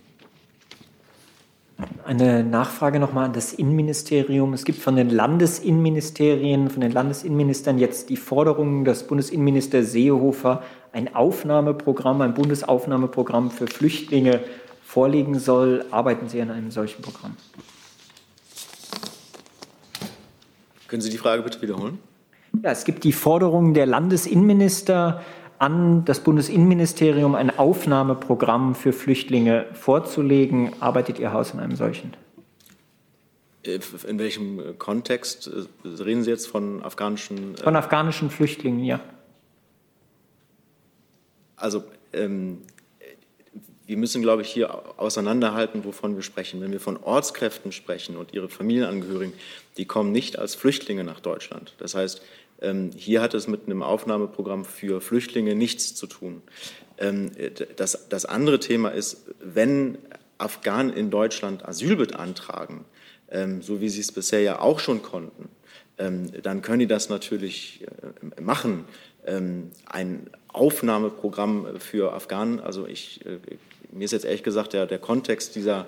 [2.06, 4.54] Eine Nachfrage nochmal an das Innenministerium.
[4.54, 10.64] Es gibt von den Landesinnenministerien, von den Landesinnenministern jetzt die Forderung, dass Bundesinnenminister Seehofer
[10.94, 14.40] ein Aufnahmeprogramm, ein Bundesaufnahmeprogramm für Flüchtlinge
[14.82, 15.84] vorlegen soll.
[15.92, 17.36] Arbeiten Sie an einem solchen Programm?
[20.88, 22.00] Können Sie die Frage bitte wiederholen?
[22.64, 25.22] Ja, es gibt die Forderung der Landesinnenminister,
[25.60, 30.72] an das Bundesinnenministerium ein Aufnahmeprogramm für Flüchtlinge vorzulegen.
[30.80, 32.14] Arbeitet Ihr Haus an einem solchen?
[33.64, 37.55] Äh, in welchem Kontext äh, reden Sie jetzt von afghanischen?
[37.55, 39.01] Äh, von afghanischen Flüchtlingen, ja.
[41.57, 41.84] Also
[42.14, 42.60] ähm,
[43.89, 46.62] wir müssen, glaube ich, hier auseinanderhalten, wovon wir sprechen.
[46.62, 49.34] Wenn wir von Ortskräften sprechen und ihre Familienangehörigen,
[49.78, 51.74] die kommen nicht als Flüchtlinge nach Deutschland.
[51.80, 52.22] Das heißt,
[52.95, 56.41] hier hat es mit einem Aufnahmeprogramm für Flüchtlinge nichts zu tun.
[56.97, 57.32] Ähm,
[57.78, 59.97] das, das andere Thema ist, wenn
[60.38, 62.86] Afghanen in Deutschland Asyl beantragen,
[63.30, 65.49] ähm, so wie sie es bisher ja auch schon konnten,
[66.43, 67.86] dann können die das natürlich
[68.38, 68.86] äh, machen.
[69.26, 73.39] Ein Aufnahmeprogramm für Afghanen, also ich, äh,
[73.91, 75.88] mir ist jetzt ehrlich gesagt der, der Kontext dieser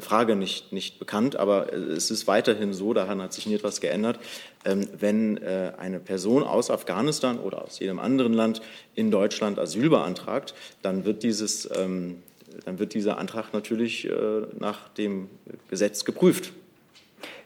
[0.00, 4.18] Frage nicht, nicht bekannt, aber es ist weiterhin so, daran hat sich nie etwas geändert,
[4.64, 8.62] ähm, wenn äh, eine Person aus Afghanistan oder aus jedem anderen Land
[8.94, 12.22] in Deutschland Asyl beantragt, dann wird dieses ähm,
[12.64, 14.12] dann wird dieser Antrag natürlich äh,
[14.58, 15.28] nach dem
[15.70, 16.52] Gesetz geprüft.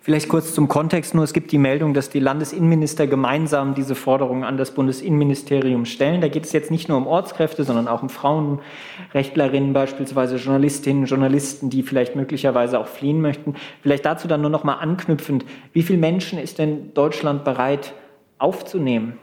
[0.08, 1.22] Vielleicht kurz zum Kontext nur.
[1.22, 6.22] Es gibt die Meldung, dass die Landesinnenminister gemeinsam diese Forderungen an das Bundesinnenministerium stellen.
[6.22, 11.68] Da geht es jetzt nicht nur um Ortskräfte, sondern auch um Frauenrechtlerinnen, beispielsweise Journalistinnen, Journalisten,
[11.68, 13.54] die vielleicht möglicherweise auch fliehen möchten.
[13.82, 15.44] Vielleicht dazu dann nur noch mal anknüpfend.
[15.74, 17.92] Wie viele Menschen ist denn Deutschland bereit
[18.38, 19.18] aufzunehmen?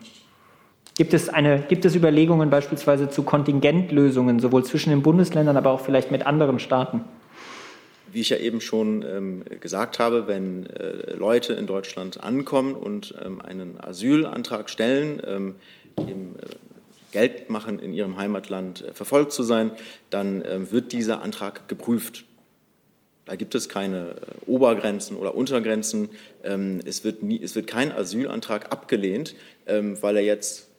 [0.96, 5.80] Gibt es, eine, gibt es Überlegungen beispielsweise zu Kontingentlösungen, sowohl zwischen den Bundesländern, aber auch
[5.80, 7.02] vielleicht mit anderen Staaten?
[8.16, 13.14] Wie ich ja eben schon ähm, gesagt habe, wenn äh, Leute in Deutschland ankommen und
[13.22, 15.56] ähm, einen Asylantrag stellen, ähm,
[15.98, 16.56] eben, äh,
[17.12, 19.72] Geld machen, in ihrem Heimatland äh, verfolgt zu sein,
[20.12, 22.24] dann ähm, wird dieser Antrag geprüft.
[23.26, 26.08] Da gibt es keine äh, Obergrenzen oder Untergrenzen.
[26.46, 29.36] Ähm, es, wird nie, es wird kein Asylantrag abgelehnt,
[29.68, 30.70] ähm, weil er jetzt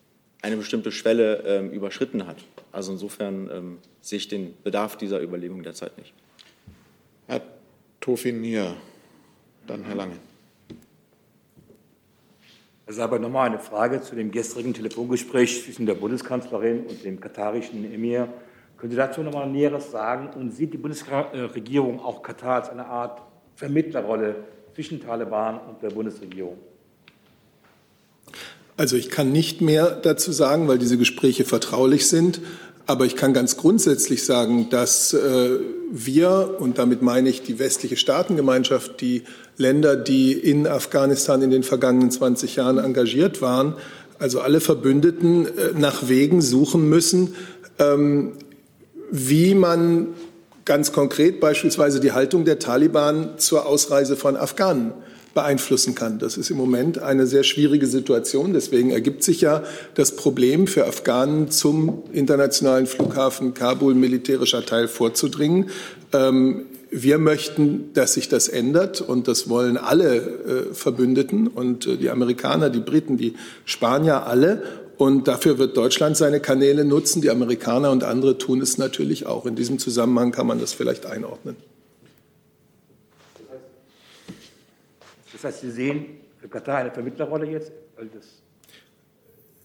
[0.41, 2.37] eine bestimmte Schwelle überschritten hat.
[2.70, 6.12] Also insofern sehe ich den Bedarf dieser Überlegung derzeit nicht.
[8.07, 8.77] Herr Tofinier,
[9.67, 10.19] dann Herr Lange.
[12.87, 17.93] Also aber nochmal eine Frage zu dem gestrigen Telefongespräch zwischen der Bundeskanzlerin und dem katarischen
[17.93, 18.29] Emir.
[18.77, 20.29] Können Sie dazu nochmal Näheres sagen?
[20.39, 23.23] Und sieht die Bundesregierung auch Katar als eine Art
[23.57, 24.37] Vermittlerrolle
[24.77, 26.59] zwischen Taliban und der Bundesregierung?
[28.77, 32.41] Also ich kann nicht mehr dazu sagen, weil diese Gespräche vertraulich sind.
[32.87, 35.59] Aber ich kann ganz grundsätzlich sagen, dass äh,
[35.91, 39.24] wir, und damit meine ich die westliche Staatengemeinschaft, die
[39.57, 43.74] Länder, die in Afghanistan in den vergangenen 20 Jahren engagiert waren,
[44.20, 47.34] also alle Verbündeten äh, nach Wegen suchen müssen,
[47.80, 48.32] ähm,
[49.11, 50.09] wie man
[50.64, 54.93] ganz konkret beispielsweise die Haltung der Taliban zur Ausreise von Afghanen
[55.37, 56.18] beeinflussen kann.
[56.18, 58.55] Das ist im Moment eine sehr schwierige Situation.
[58.55, 59.62] Deswegen ergibt sich ja
[59.95, 65.68] das Problem für Afghanen zum internationalen Flughafen Kabul militärischer Teil vorzudringen.
[66.14, 71.97] Ähm, wir möchten, dass sich das ändert und das wollen alle äh, Verbündeten und äh,
[71.99, 73.34] die Amerikaner, die Briten, die
[73.66, 74.62] Spanier alle.
[74.97, 77.20] Und dafür wird Deutschland seine Kanäle nutzen.
[77.20, 79.45] Die Amerikaner und andere tun es natürlich auch.
[79.45, 81.57] In diesem Zusammenhang kann man das vielleicht einordnen.
[85.37, 86.07] Das heißt, Sie sehen
[86.41, 87.70] für Katar eine Vermittlerrolle jetzt?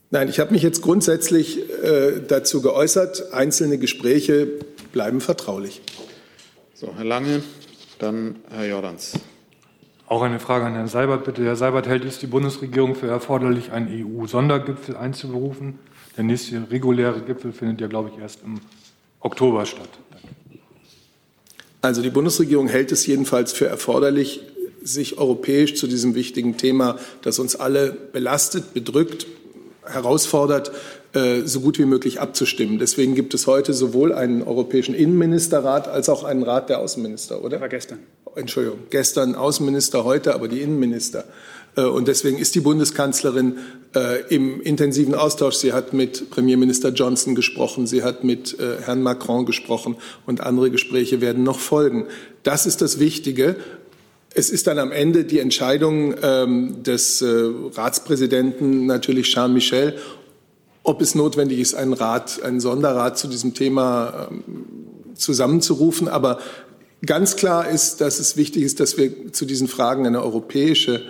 [0.09, 3.31] Nein, ich habe mich jetzt grundsätzlich äh, dazu geäußert.
[3.31, 4.49] Einzelne Gespräche
[4.91, 5.81] bleiben vertraulich.
[6.73, 7.41] So, Herr Lange,
[7.99, 9.13] dann Herr Jordans.
[10.07, 11.45] Auch eine Frage an Herrn Seibert, bitte.
[11.45, 15.79] Herr Seibert, hält es die Bundesregierung für erforderlich, einen EU-Sondergipfel einzuberufen?
[16.17, 18.59] Der nächste reguläre Gipfel findet ja, glaube ich, erst im
[19.21, 19.87] Oktober statt.
[21.81, 24.41] Also die Bundesregierung hält es jedenfalls für erforderlich,
[24.81, 29.27] sich europäisch zu diesem wichtigen Thema, das uns alle belastet, bedrückt,
[29.85, 30.71] herausfordert,
[31.13, 32.79] äh, so gut wie möglich abzustimmen.
[32.79, 37.59] Deswegen gibt es heute sowohl einen europäischen Innenministerrat als auch einen Rat der Außenminister, oder?
[37.59, 37.99] War gestern.
[38.35, 41.25] Entschuldigung, gestern Außenminister, heute aber die Innenminister.
[41.75, 43.57] Äh, und deswegen ist die Bundeskanzlerin
[43.93, 45.55] äh, im intensiven Austausch.
[45.55, 51.19] Sie hat mit Premierminister Johnson gesprochen, sie hat mit Herrn Macron gesprochen und andere Gespräche
[51.19, 52.05] werden noch folgen.
[52.43, 53.57] Das ist das Wichtige.
[54.33, 59.95] Es ist dann am Ende die Entscheidung ähm, des äh, Ratspräsidenten, natürlich Charles Michel,
[60.83, 64.43] ob es notwendig ist, einen Rat, einen Sonderrat zu diesem Thema ähm,
[65.15, 66.07] zusammenzurufen.
[66.07, 66.39] Aber
[67.05, 71.01] ganz klar ist, dass es wichtig ist, dass wir zu diesen Fragen eine europäische,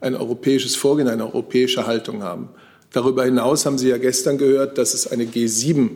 [0.00, 2.48] ein europäisches Vorgehen, eine europäische Haltung haben.
[2.92, 5.90] Darüber hinaus haben Sie ja gestern gehört, dass es eine G7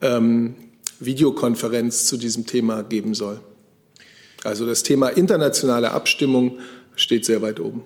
[0.00, 0.54] ähm,
[1.00, 3.40] Videokonferenz zu diesem Thema geben soll.
[4.44, 6.58] Also das Thema internationale Abstimmung
[6.96, 7.82] steht sehr weit oben.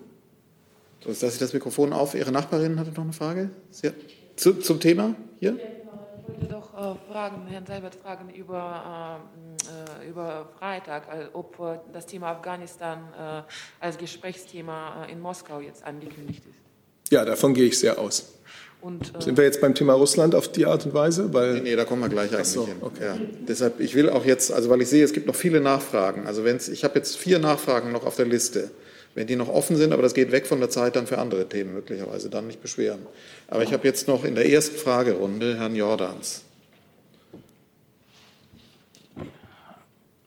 [1.03, 2.15] So, jetzt lasse ich das Mikrofon auf.
[2.15, 3.91] Ihre Nachbarin hatte noch eine Frage Sie,
[4.37, 5.57] zu, zum Thema hier.
[5.57, 9.57] Ich wollte doch äh, fragen, Herrn Seibert fragen über, ähm,
[10.03, 15.61] äh, über Freitag, äh, ob äh, das Thema Afghanistan äh, als Gesprächsthema äh, in Moskau
[15.61, 17.13] jetzt angekündigt ist.
[17.13, 18.35] Ja, davon gehe ich sehr aus.
[18.81, 21.33] Und, äh Sind wir jetzt beim Thema Russland auf die Art und Weise?
[21.35, 22.77] Weil nee, nee, da kommen wir gleich eigentlich so, hin.
[22.81, 23.05] Okay.
[23.05, 23.19] Ja.
[23.47, 26.27] Deshalb, ich will auch jetzt, also weil ich sehe, es gibt noch viele Nachfragen.
[26.27, 28.71] Also wenn's, ich habe jetzt vier Nachfragen noch auf der Liste.
[29.15, 31.49] Wenn die noch offen sind, aber das geht weg von der Zeit dann für andere
[31.49, 33.01] Themen möglicherweise, dann nicht beschweren.
[33.49, 36.45] Aber ich habe jetzt noch in der ersten Fragerunde Herrn Jordans.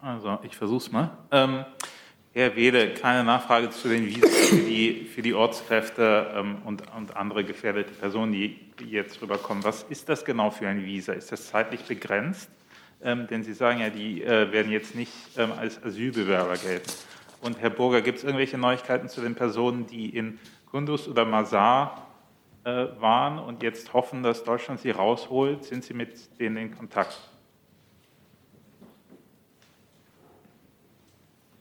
[0.02, 1.12] Also, ich versuche es mal.
[1.32, 1.64] Ähm,
[2.34, 7.18] Herr Wede, keine Nachfrage zu den Visa für die, für die Ortskräfte ähm, und, und
[7.18, 9.66] andere gefährdete Personen, die, jetzt rüberkommen.
[9.66, 11.12] Was ist das genau für ein Visa?
[11.12, 12.50] Ist das zeitlich begrenzt?
[13.04, 16.90] Ähm, denn Sie sagen ja, die äh, werden jetzt nicht ähm, als Asylbewerber gelten.
[17.42, 22.08] Und Herr Burger, gibt es irgendwelche Neuigkeiten zu den Personen, die in Kunduz oder Masar
[22.64, 25.66] äh, waren und jetzt hoffen, dass Deutschland sie rausholt?
[25.66, 27.31] Sind Sie mit denen in Kontakt?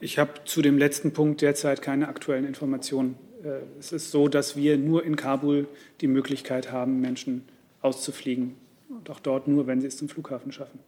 [0.01, 3.17] Ich habe zu dem letzten Punkt derzeit keine aktuellen Informationen.
[3.45, 5.69] Äh, es ist so, dass wir nur in Kabul
[6.01, 7.47] die Möglichkeit haben, Menschen
[7.83, 8.57] auszufliegen.
[8.89, 10.81] Und auch dort nur, wenn sie es zum Flughafen schaffen.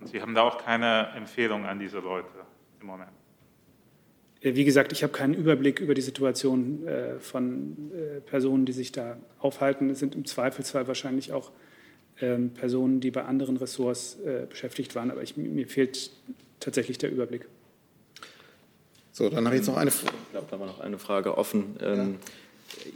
[0.00, 2.28] Und Sie haben da auch keine Empfehlung an diese Leute
[2.80, 3.10] im Moment?
[4.40, 7.90] Äh, wie gesagt, ich habe keinen Überblick über die Situation äh, von
[8.26, 9.90] Personen, die sich da aufhalten.
[9.90, 11.50] Es sind im Zweifelsfall wahrscheinlich auch
[12.20, 14.18] ähm, Personen, die bei anderen Ressorts
[14.48, 15.10] beschäftigt waren.
[15.10, 16.12] Aber ich, mir fehlt
[16.60, 17.46] tatsächlich der Überblick.
[19.18, 20.14] So, dann habe ich jetzt noch eine Frage.
[20.26, 21.76] Ich glaube, da war noch eine Frage offen.
[21.82, 22.18] Ähm,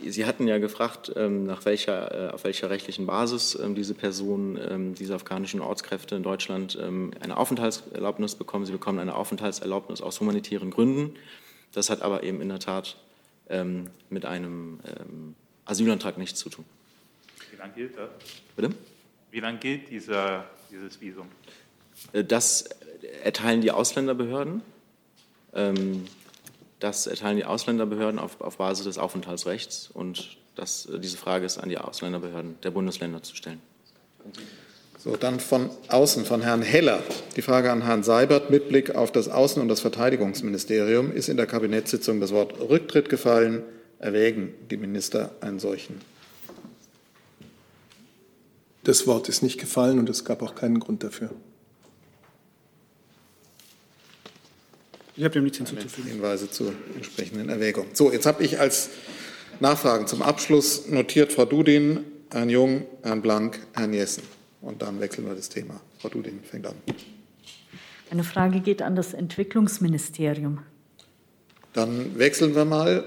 [0.04, 0.12] ja.
[0.12, 4.94] Sie hatten ja gefragt, ähm, nach welcher, äh, auf welcher rechtlichen Basis ähm, diese Personen,
[4.94, 8.66] diese afghanischen Ortskräfte in Deutschland eine Aufenthaltserlaubnis bekommen.
[8.66, 11.16] Sie bekommen eine Aufenthaltserlaubnis aus humanitären Gründen.
[11.72, 12.96] Das hat aber eben in der Tat
[14.08, 14.78] mit einem
[15.64, 16.64] Asylantrag nichts zu tun.
[17.50, 18.10] Wie lange gilt das?
[18.54, 18.70] Bitte?
[19.32, 21.26] Wie lange gilt dieser, dieses Visum?
[22.12, 22.68] Äh, das
[23.24, 24.62] erteilen die Ausländerbehörden.
[25.54, 26.06] Ähm,
[26.80, 31.58] das erteilen die Ausländerbehörden auf, auf Basis des Aufenthaltsrechts und das, äh, diese Frage ist
[31.58, 33.60] an die Ausländerbehörden der Bundesländer zu stellen.
[34.98, 37.02] So, dann von außen, von Herrn Heller.
[37.34, 41.12] Die Frage an Herrn Seibert mit Blick auf das Außen- und das Verteidigungsministerium.
[41.12, 43.64] Ist in der Kabinettssitzung das Wort Rücktritt gefallen?
[43.98, 46.00] Erwägen die Minister einen solchen?
[48.84, 51.30] Das Wort ist nicht gefallen und es gab auch keinen Grund dafür.
[55.16, 56.10] Ich habe dem nichts hinzuzufügen.
[56.10, 57.86] Hinweise zur entsprechenden Erwägung.
[57.92, 58.90] So, jetzt habe ich als
[59.60, 64.22] Nachfragen zum Abschluss notiert Frau Dudin, Herrn Jung, Herrn Blank, Herrn Jessen.
[64.62, 65.80] Und dann wechseln wir das Thema.
[65.98, 66.74] Frau Dudin fängt an.
[68.10, 70.60] Eine Frage geht an das Entwicklungsministerium.
[71.72, 73.04] Dann wechseln wir mal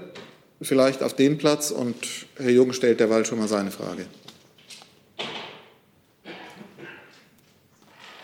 [0.60, 1.96] vielleicht auf den Platz und
[2.36, 4.06] Herr Jung stellt derweil schon mal seine Frage.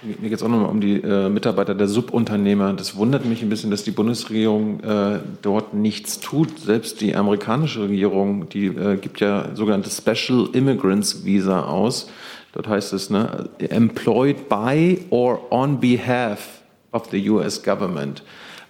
[0.05, 2.73] Mir geht es auch nochmal um die äh, Mitarbeiter der Subunternehmer.
[2.73, 6.59] Das wundert mich ein bisschen, dass die Bundesregierung äh, dort nichts tut.
[6.59, 12.11] Selbst die amerikanische Regierung, die äh, gibt ja sogenannte Special Immigrants Visa aus.
[12.53, 18.25] Dort heißt es, ne, employed by or on behalf of the US government.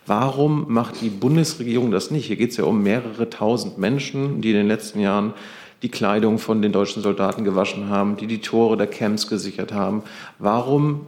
[0.07, 2.27] Warum macht die Bundesregierung das nicht?
[2.27, 5.33] Hier geht es ja um mehrere tausend Menschen, die in den letzten Jahren
[5.81, 10.03] die Kleidung von den deutschen Soldaten gewaschen haben, die die Tore der Camps gesichert haben.
[10.39, 11.07] Warum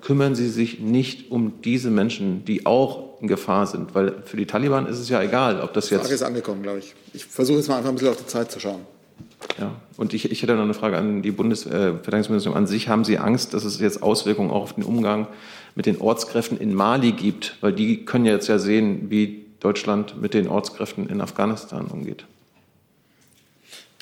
[0.00, 3.94] kümmern Sie sich nicht um diese Menschen, die auch in Gefahr sind?
[3.94, 6.00] Weil für die Taliban ist es ja egal, ob das jetzt.
[6.00, 6.94] Die Frage ist angekommen, glaube ich.
[7.12, 8.80] Ich versuche jetzt mal einfach ein bisschen auf die Zeit zu schauen.
[9.58, 12.88] Ja, und ich, ich hätte noch eine Frage an die Bundesverteidigungsministerium an sich.
[12.88, 15.26] Haben Sie Angst, dass es jetzt Auswirkungen auch auf den Umgang
[15.74, 17.56] mit den Ortskräften in Mali gibt?
[17.60, 22.24] Weil die können ja jetzt ja sehen, wie Deutschland mit den Ortskräften in Afghanistan umgeht.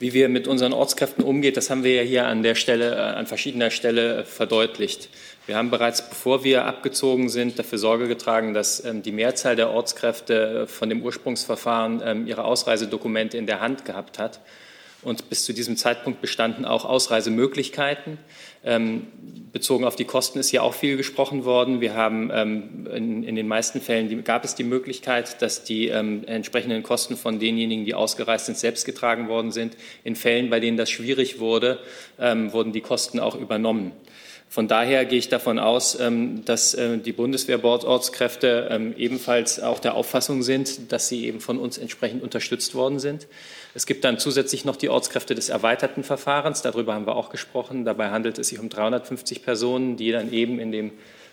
[0.00, 2.98] Wie wir mit unseren Ortskräften umgehen, das haben wir ja hier an der Stelle, äh,
[2.98, 5.10] an verschiedener Stelle verdeutlicht.
[5.44, 9.68] Wir haben bereits, bevor wir abgezogen sind, dafür Sorge getragen, dass ähm, die Mehrzahl der
[9.68, 14.40] Ortskräfte von dem Ursprungsverfahren ähm, ihre Ausreisedokumente in der Hand gehabt hat.
[15.02, 18.18] Und bis zu diesem Zeitpunkt bestanden auch Ausreisemöglichkeiten.
[18.62, 19.06] Ähm,
[19.52, 21.80] bezogen auf die Kosten ist hier auch viel gesprochen worden.
[21.80, 25.88] Wir haben ähm, in, in, den meisten Fällen die, gab es die Möglichkeit, dass die
[25.88, 29.76] ähm, entsprechenden Kosten von denjenigen, die ausgereist sind, selbst getragen worden sind.
[30.04, 31.78] In Fällen, bei denen das schwierig wurde,
[32.18, 33.92] ähm, wurden die Kosten auch übernommen.
[34.50, 39.94] Von daher gehe ich davon aus, ähm, dass äh, die Bundeswehr-Bordortskräfte ähm, ebenfalls auch der
[39.94, 43.28] Auffassung sind, dass sie eben von uns entsprechend unterstützt worden sind.
[43.74, 46.62] Es gibt dann zusätzlich noch die Ortskräfte des erweiterten Verfahrens.
[46.62, 47.84] Darüber haben wir auch gesprochen.
[47.84, 50.92] Dabei handelt es sich um 350 Personen, die dann eben in dem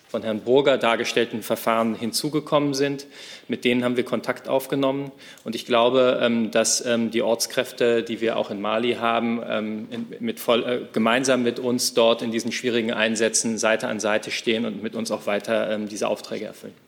[0.10, 3.08] von Herrn Burger dargestellten Verfahren hinzugekommen sind.
[3.48, 5.12] Mit denen haben wir Kontakt aufgenommen.
[5.44, 9.88] Und ich glaube, ähm, dass ähm, die Ortskräfte, die wir auch in Mali haben, ähm,
[10.20, 14.66] mit voll, äh, gemeinsam mit uns dort in diesen schwierigen Einsätzen Seite an Seite stehen
[14.66, 16.87] und mit uns auch weiter diese Aufträge erfüllen.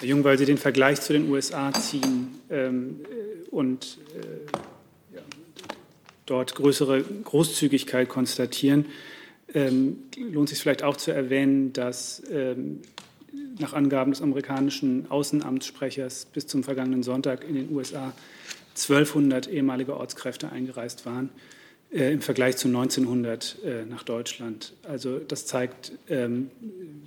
[0.00, 2.70] Herr Jung, weil Sie den Vergleich zu den USA ziehen äh,
[3.50, 5.22] und äh, ja,
[6.24, 8.86] dort größere Großzügigkeit konstatieren,
[9.54, 12.82] ähm, lohnt sich vielleicht auch zu erwähnen, dass ähm,
[13.58, 18.12] nach Angaben des amerikanischen Außenamtssprechers bis zum vergangenen Sonntag in den USA
[18.76, 21.30] 1200 ehemalige Ortskräfte eingereist waren,
[21.90, 24.74] im Vergleich zu 1900 äh, nach Deutschland.
[24.82, 26.50] Also das zeigt, ähm,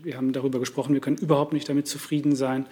[0.02, 2.66] wir haben darüber gesprochen, wir können überhaupt nicht damit zufrieden sein,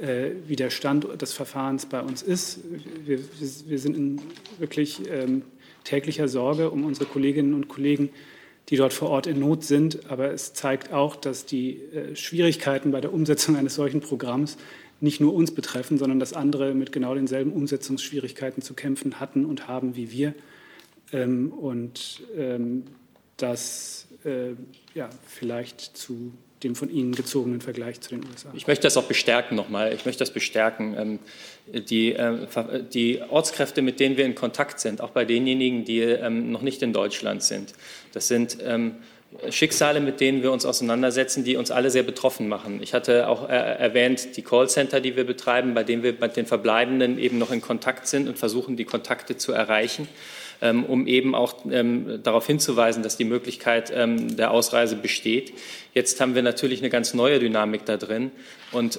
[0.00, 2.60] äh, wie der Stand des Verfahrens bei uns ist.
[3.04, 3.18] Wir,
[3.66, 4.20] wir sind in
[4.58, 5.42] wirklich ähm,
[5.84, 8.10] täglicher Sorge um unsere Kolleginnen und Kollegen,
[8.68, 10.10] die dort vor Ort in Not sind.
[10.10, 14.58] Aber es zeigt auch, dass die äh, Schwierigkeiten bei der Umsetzung eines solchen Programms
[15.00, 19.68] nicht nur uns betreffen, sondern dass andere mit genau denselben Umsetzungsschwierigkeiten zu kämpfen hatten und
[19.68, 20.34] haben wie wir.
[21.12, 22.84] Ähm, und ähm,
[23.36, 24.52] das äh,
[24.94, 26.32] ja, vielleicht zu
[26.62, 28.50] dem von Ihnen gezogenen Vergleich zu den USA.
[28.54, 29.92] Ich möchte das auch bestärken nochmal.
[29.92, 30.94] Ich möchte das bestärken.
[30.96, 31.18] Ähm,
[31.66, 32.46] die, äh,
[32.92, 36.82] die Ortskräfte, mit denen wir in Kontakt sind, auch bei denjenigen, die ähm, noch nicht
[36.82, 37.74] in Deutschland sind,
[38.12, 38.96] das sind ähm,
[39.50, 42.80] Schicksale, mit denen wir uns auseinandersetzen, die uns alle sehr betroffen machen.
[42.82, 46.46] Ich hatte auch äh, erwähnt die Callcenter, die wir betreiben, bei denen wir mit den
[46.46, 50.08] Verbleibenden eben noch in Kontakt sind und versuchen, die Kontakte zu erreichen.
[50.62, 55.52] Ähm, um eben auch ähm, darauf hinzuweisen, dass die Möglichkeit ähm, der Ausreise besteht.
[55.92, 58.30] Jetzt haben wir natürlich eine ganz neue Dynamik da drin
[58.72, 58.98] und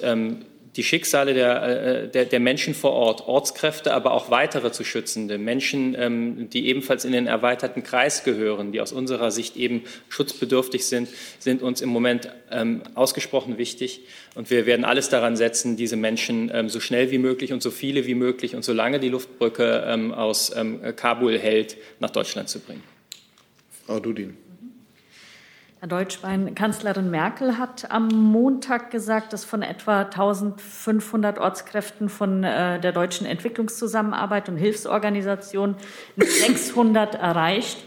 [0.76, 5.38] die Schicksale der, äh, der, der, Menschen vor Ort, Ortskräfte, aber auch weitere zu schützende
[5.38, 10.86] Menschen, ähm, die ebenfalls in den erweiterten Kreis gehören, die aus unserer Sicht eben schutzbedürftig
[10.86, 11.08] sind,
[11.38, 14.00] sind uns im Moment ähm, ausgesprochen wichtig.
[14.34, 17.70] Und wir werden alles daran setzen, diese Menschen ähm, so schnell wie möglich und so
[17.70, 19.68] viele wie möglich und solange die Luftbrücke
[20.14, 20.52] aus
[20.96, 22.82] Kabul hält, nach Deutschland zu bringen.
[23.86, 24.47] Frau Dudin.
[25.80, 32.80] Herr Deutschbein, Kanzlerin Merkel hat am Montag gesagt, dass von etwa 1500 Ortskräften von äh,
[32.80, 35.76] der deutschen Entwicklungszusammenarbeit und Hilfsorganisation
[36.16, 37.78] 600 erreicht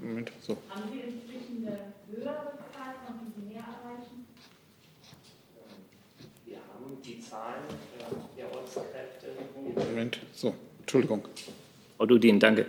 [0.00, 0.56] Moment, so.
[0.70, 1.78] Haben Sie inzwischen eine
[2.10, 4.26] höhere Zahl, konnten Sie mehr erreichen?
[6.46, 7.64] Wir haben die Zahlen
[8.36, 9.26] der Ortskräfte.
[9.74, 11.24] Moment, so, Entschuldigung.
[11.96, 12.66] Frau Dudin, danke.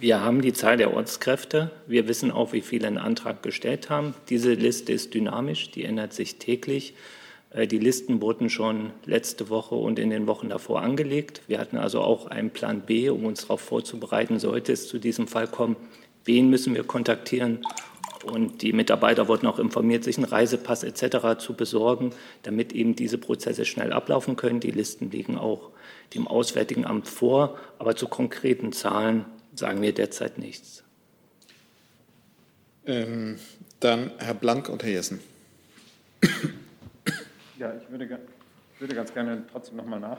[0.00, 1.70] Wir haben die Zahl der Ortskräfte.
[1.86, 4.14] Wir wissen auch, wie viele einen Antrag gestellt haben.
[4.30, 6.94] Diese Liste ist dynamisch, die ändert sich täglich.
[7.50, 11.42] Äh, die Listen wurden schon letzte Woche und in den Wochen davor angelegt.
[11.48, 15.28] Wir hatten also auch einen Plan B, um uns darauf vorzubereiten, sollte es zu diesem
[15.28, 15.76] Fall kommen.
[16.24, 17.58] Wen müssen wir kontaktieren?
[18.24, 21.38] Und die Mitarbeiter wurden auch informiert, sich einen Reisepass etc.
[21.38, 24.60] zu besorgen, damit eben diese Prozesse schnell ablaufen können.
[24.60, 25.72] Die Listen liegen auch
[26.14, 29.26] dem Auswärtigen Amt vor, aber zu konkreten Zahlen
[29.60, 30.82] sagen wir derzeit nichts.
[32.86, 33.38] Ähm,
[33.78, 35.20] dann Herr Blank und Herr Jessen.
[37.58, 38.18] Ja, ich würde,
[38.74, 40.18] ich würde ganz gerne trotzdem noch mal nach,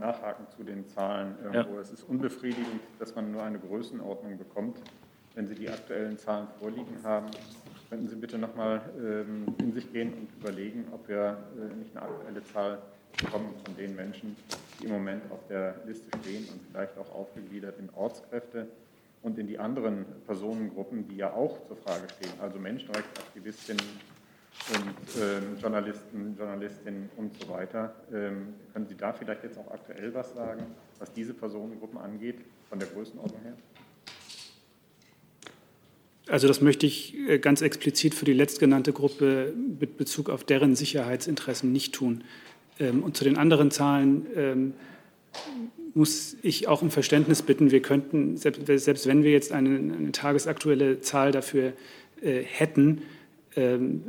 [0.00, 1.76] nachhaken zu den Zahlen irgendwo.
[1.76, 1.80] Ja.
[1.80, 4.78] Es ist unbefriedigend, dass man nur eine Größenordnung bekommt.
[5.36, 7.30] Wenn Sie die aktuellen Zahlen vorliegen haben,
[7.88, 11.96] könnten Sie bitte noch mal ähm, in sich gehen und überlegen, ob wir äh, nicht
[11.96, 12.82] eine aktuelle Zahl
[13.16, 14.36] bekommen von den Menschen,
[14.80, 18.66] die im Moment auf der Liste stehen und vielleicht auch aufgegliedert in Ortskräfte
[19.22, 23.84] und in die anderen Personengruppen, die ja auch zur Frage stehen, also Menschenrechtsaktivistinnen
[24.74, 27.94] und äh, Journalisten, Journalistinnen und so weiter.
[28.12, 30.64] Ähm, können Sie da vielleicht jetzt auch aktuell was sagen,
[30.98, 32.36] was diese Personengruppen angeht,
[32.68, 33.56] von der Größenordnung her?
[36.28, 40.76] Also das möchte ich äh, ganz explizit für die letztgenannte Gruppe mit Bezug auf deren
[40.76, 42.22] Sicherheitsinteressen nicht tun.
[42.80, 44.72] Ähm, und zu den anderen Zahlen ähm,
[45.94, 47.70] muss ich auch um Verständnis bitten.
[47.70, 51.72] Wir könnten, selbst wenn wir jetzt eine, eine tagesaktuelle Zahl dafür
[52.22, 53.02] äh, hätten,
[53.56, 54.02] ähm,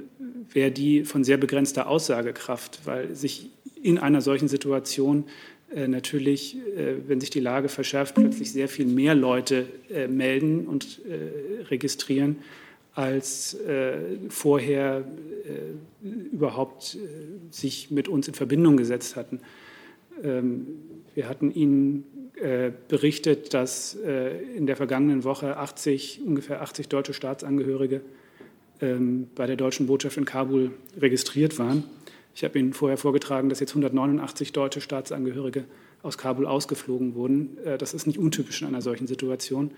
[0.53, 3.49] wäre die von sehr begrenzter Aussagekraft, weil sich
[3.81, 5.25] in einer solchen Situation
[5.73, 10.67] äh, natürlich, äh, wenn sich die Lage verschärft, plötzlich sehr viel mehr Leute äh, melden
[10.67, 12.37] und äh, registrieren,
[12.93, 15.05] als äh, vorher
[15.45, 16.97] äh, überhaupt
[17.49, 19.39] sich mit uns in Verbindung gesetzt hatten.
[20.23, 20.67] Ähm,
[21.15, 22.05] wir hatten Ihnen
[22.87, 28.01] berichtet, dass in der vergangenen Woche 80, ungefähr 80 deutsche Staatsangehörige
[28.81, 31.83] ähm, bei der deutschen Botschaft in Kabul registriert waren.
[32.33, 35.65] Ich habe Ihnen vorher vorgetragen, dass jetzt 189 deutsche Staatsangehörige
[36.01, 37.57] aus Kabul ausgeflogen wurden.
[37.63, 39.71] Äh, das ist nicht untypisch in einer solchen Situation.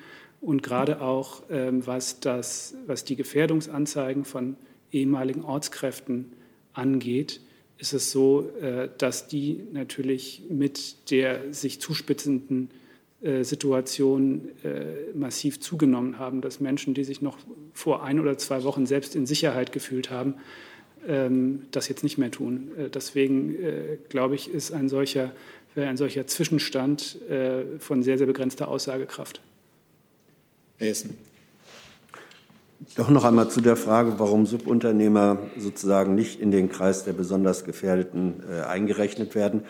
[0.43, 4.57] Und gerade auch, ähm, was, das, was die Gefährdungsanzeigen von
[4.91, 6.33] ehemaligen Ortskräften
[6.73, 7.39] angeht,
[7.77, 12.69] ist es so, äh, dass die natürlich mit der sich zuspitzenden
[13.21, 14.49] äh, Situation
[15.15, 17.37] massiv zugenommen haben, dass Menschen, die sich noch
[17.73, 20.35] vor ein oder zwei Wochen selbst in Sicherheit gefühlt haben,
[21.07, 22.71] ähm, das jetzt nicht mehr tun.
[22.77, 25.31] Äh, deswegen äh, glaube ich, ist ein solcher,
[25.75, 29.41] ein solcher Zwischenstand äh, von sehr, sehr begrenzter Aussagekraft.
[30.79, 31.17] Essen.
[32.95, 37.63] Doch noch einmal zu der Frage, warum Subunternehmer sozusagen nicht in den Kreis der besonders
[37.63, 39.63] Gefährdeten äh, eingerechnet werden.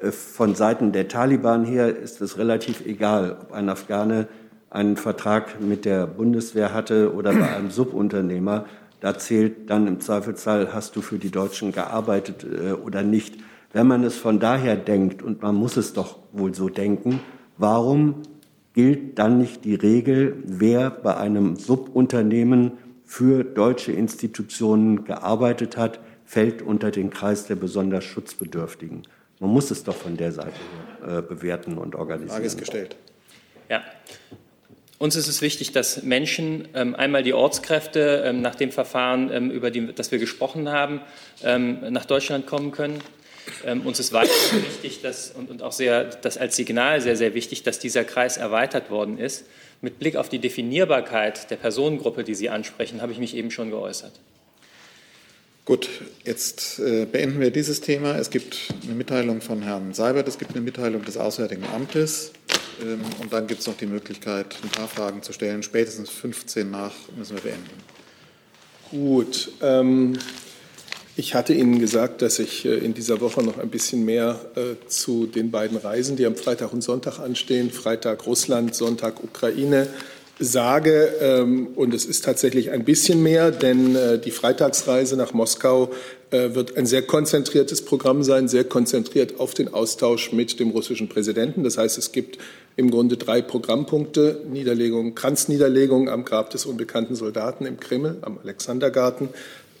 [0.00, 4.28] Äh, von Seiten der Taliban her ist es relativ egal, ob ein Afghane
[4.70, 8.66] einen Vertrag mit der Bundeswehr hatte oder bei einem Subunternehmer.
[9.00, 13.36] Da zählt dann im Zweifelsfall, hast du für die Deutschen gearbeitet äh, oder nicht.
[13.72, 17.20] Wenn man es von daher denkt, und man muss es doch wohl so denken,
[17.56, 18.22] warum
[18.78, 26.62] gilt dann nicht die Regel, wer bei einem Subunternehmen für deutsche Institutionen gearbeitet hat, fällt
[26.62, 29.02] unter den Kreis der besonders Schutzbedürftigen?
[29.40, 30.52] Man muss es doch von der Seite
[31.04, 32.36] äh, bewerten und organisieren.
[32.36, 32.94] Frage ist gestellt.
[33.68, 33.82] Ja,
[34.98, 39.50] uns ist es wichtig, dass Menschen ähm, einmal die Ortskräfte ähm, nach dem Verfahren, ähm,
[39.50, 41.00] über die, das wir gesprochen haben,
[41.42, 43.00] ähm, nach Deutschland kommen können.
[43.64, 47.34] Ähm, uns ist weiter wichtig dass, und, und, auch sehr, das als Signal sehr, sehr
[47.34, 49.44] wichtig, dass dieser Kreis erweitert worden ist.
[49.80, 53.70] Mit Blick auf die Definierbarkeit der Personengruppe, die Sie ansprechen, habe ich mich eben schon
[53.70, 54.12] geäußert.
[55.64, 55.88] Gut,
[56.24, 58.16] jetzt äh, beenden wir dieses Thema.
[58.16, 62.32] Es gibt eine Mitteilung von Herrn Seibert, es gibt eine Mitteilung des Auswärtigen Amtes.
[62.82, 65.62] Ähm, und dann gibt es noch die Möglichkeit, ein paar Fragen zu stellen.
[65.62, 67.70] Spätestens 15 nach müssen wir beenden.
[68.90, 69.50] Gut.
[69.60, 70.18] Ähm,
[71.18, 74.86] ich hatte Ihnen gesagt, dass ich äh, in dieser Woche noch ein bisschen mehr äh,
[74.86, 79.88] zu den beiden Reisen, die am Freitag und Sonntag anstehen, Freitag Russland, Sonntag Ukraine,
[80.38, 81.10] sage.
[81.20, 85.90] Ähm, und es ist tatsächlich ein bisschen mehr, denn äh, die Freitagsreise nach Moskau
[86.30, 91.64] wird ein sehr konzentriertes Programm sein, sehr konzentriert auf den Austausch mit dem russischen Präsidenten.
[91.64, 92.36] Das heißt, es gibt
[92.76, 94.42] im Grunde drei Programmpunkte.
[94.46, 99.30] Niederlegung, Kranzniederlegung am Grab des unbekannten Soldaten im Kreml, am Alexandergarten.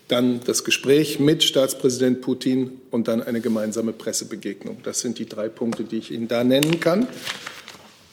[0.08, 4.78] Dann das Gespräch mit Staatspräsident Putin und dann eine gemeinsame Pressebegegnung.
[4.82, 7.06] Das sind die drei Punkte, die ich Ihnen da nennen kann.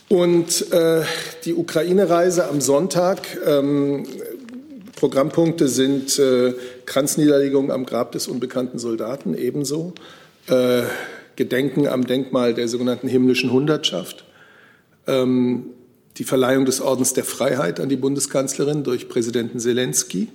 [0.08, 1.04] Und äh,
[1.46, 3.38] die Ukraine-Reise am Sonntag.
[3.46, 4.06] Ähm,
[4.96, 6.54] Programmpunkte sind äh,
[6.86, 9.94] Kranzniederlegung am Grab des unbekannten Soldaten ebenso.
[10.48, 10.84] Äh,
[11.36, 14.26] Gedenken am Denkmal der sogenannten himmlischen Hundertschaft
[15.08, 15.68] ähm,
[16.18, 20.30] die Verleihung des Ordens der Freiheit an die Bundeskanzlerin durch Präsidenten Zelensky,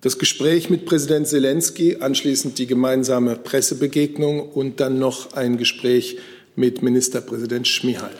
[0.00, 6.18] das Gespräch mit Präsident Zelensky, anschließend die gemeinsame Pressebegegnung und dann noch ein Gespräch
[6.54, 8.12] mit Ministerpräsident Schmihal.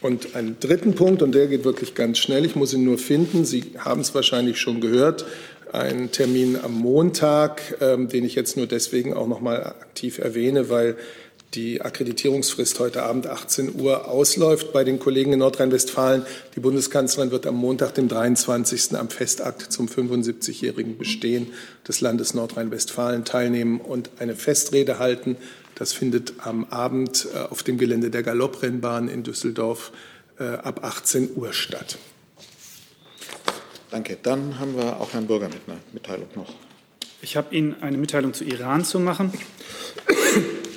[0.00, 3.44] Und einen dritten Punkt, und der geht wirklich ganz schnell, ich muss ihn nur finden,
[3.44, 5.24] Sie haben es wahrscheinlich schon gehört,
[5.72, 10.68] einen Termin am Montag, ähm, den ich jetzt nur deswegen auch noch mal aktiv erwähne,
[10.68, 10.96] weil
[11.54, 16.26] die Akkreditierungsfrist heute Abend 18 Uhr ausläuft bei den Kollegen in Nordrhein-Westfalen.
[16.56, 18.96] Die Bundeskanzlerin wird am Montag, dem 23.
[18.96, 21.52] am Festakt zum 75-jährigen Bestehen
[21.86, 25.36] des Landes Nordrhein-Westfalen teilnehmen und eine Festrede halten.
[25.74, 29.92] Das findet am Abend äh, auf dem Gelände der Galopprennbahn in Düsseldorf
[30.38, 31.98] äh, ab 18 Uhr statt.
[33.90, 34.16] Danke.
[34.22, 36.52] Dann haben wir auch Herrn Bürger mit einer Mitteilung noch.
[37.22, 39.32] Ich habe Ihnen eine Mitteilung zu Iran zu machen.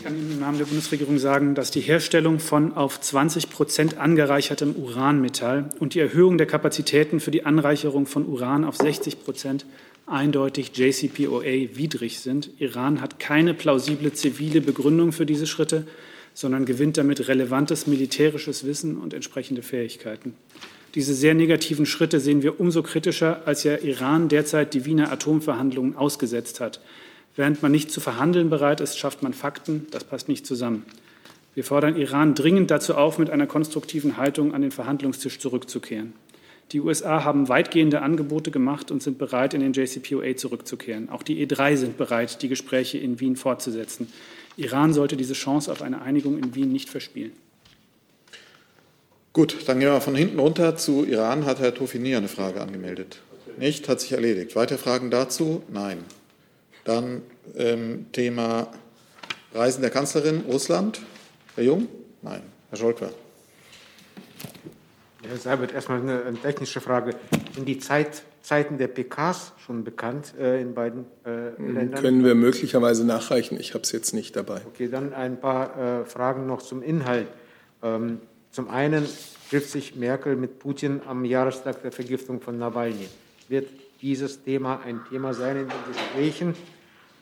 [0.08, 3.97] Ich kann Ihnen im Namen der Bundesregierung sagen, dass die Herstellung von auf 20 Prozent
[3.97, 9.66] angereichertem Uranmetall und die Erhöhung der Kapazitäten für die Anreicherung von Uran auf 60 Prozent
[10.05, 12.51] eindeutig JCPOA widrig sind.
[12.58, 15.86] Iran hat keine plausible zivile Begründung für diese Schritte,
[16.34, 20.36] sondern gewinnt damit relevantes militärisches Wissen und entsprechende Fähigkeiten.
[20.95, 25.97] Diese sehr negativen Schritte sehen wir umso kritischer, als ja Iran derzeit die Wiener Atomverhandlungen
[25.97, 26.80] ausgesetzt hat.
[27.38, 29.85] Während man nicht zu verhandeln bereit ist, schafft man Fakten.
[29.91, 30.83] Das passt nicht zusammen.
[31.53, 36.13] Wir fordern Iran dringend dazu auf, mit einer konstruktiven Haltung an den Verhandlungstisch zurückzukehren.
[36.71, 41.09] Die USA haben weitgehende Angebote gemacht und sind bereit, in den JCPOA zurückzukehren.
[41.09, 44.11] Auch die E3 sind bereit, die Gespräche in Wien fortzusetzen.
[44.57, 47.33] Iran sollte diese Chance auf eine Einigung in Wien nicht verspielen.
[49.31, 51.45] Gut, dann gehen wir von hinten runter zu Iran.
[51.45, 53.21] Hat Herr Tofini eine Frage angemeldet?
[53.59, 53.88] Nicht?
[53.88, 54.55] Hat sich erledigt.
[54.55, 55.61] Weitere Fragen dazu?
[55.71, 55.99] Nein.
[56.88, 57.21] Dann
[57.57, 58.71] ähm, Thema
[59.53, 61.01] Reisen der Kanzlerin Russland.
[61.55, 61.89] Herr Jung?
[62.21, 62.41] Nein.
[62.69, 63.09] Herr Scholker.
[65.27, 67.15] Herr Seibert, erstmal eine, eine, technische Frage.
[67.53, 72.01] Sind die Zeit, Zeiten der PKs schon bekannt äh, in beiden äh, Ländern?
[72.01, 73.59] Können wir möglicherweise nachreichen.
[73.59, 74.61] Ich habe es jetzt nicht dabei.
[74.65, 77.27] Okay, dann ein paar äh, Fragen noch zum Inhalt.
[77.83, 78.21] Ähm,
[78.51, 79.05] zum einen
[79.49, 83.09] trifft sich Merkel mit Putin am Jahrestag der Vergiftung von Nawalny.
[83.49, 83.67] Wird
[84.01, 86.55] dieses Thema ein Thema sein in den Gesprächen?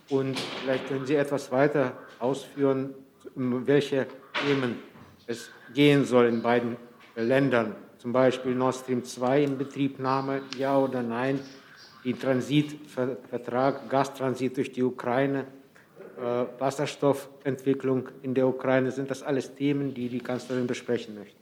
[0.10, 2.94] Und vielleicht können Sie etwas weiter ausführen,
[3.36, 4.08] um welche
[4.46, 4.80] Themen
[5.28, 6.78] es gehen soll in beiden
[7.16, 7.76] Ländern.
[7.98, 11.40] Zum Beispiel Nord Stream 2 in Betriebnahme, ja oder nein?
[12.04, 15.48] Die Transitvertrag, Gastransit durch die Ukraine,
[16.18, 18.92] äh, Wasserstoffentwicklung in der Ukraine.
[18.92, 21.36] Sind das alles Themen, die die Kanzlerin besprechen möchte?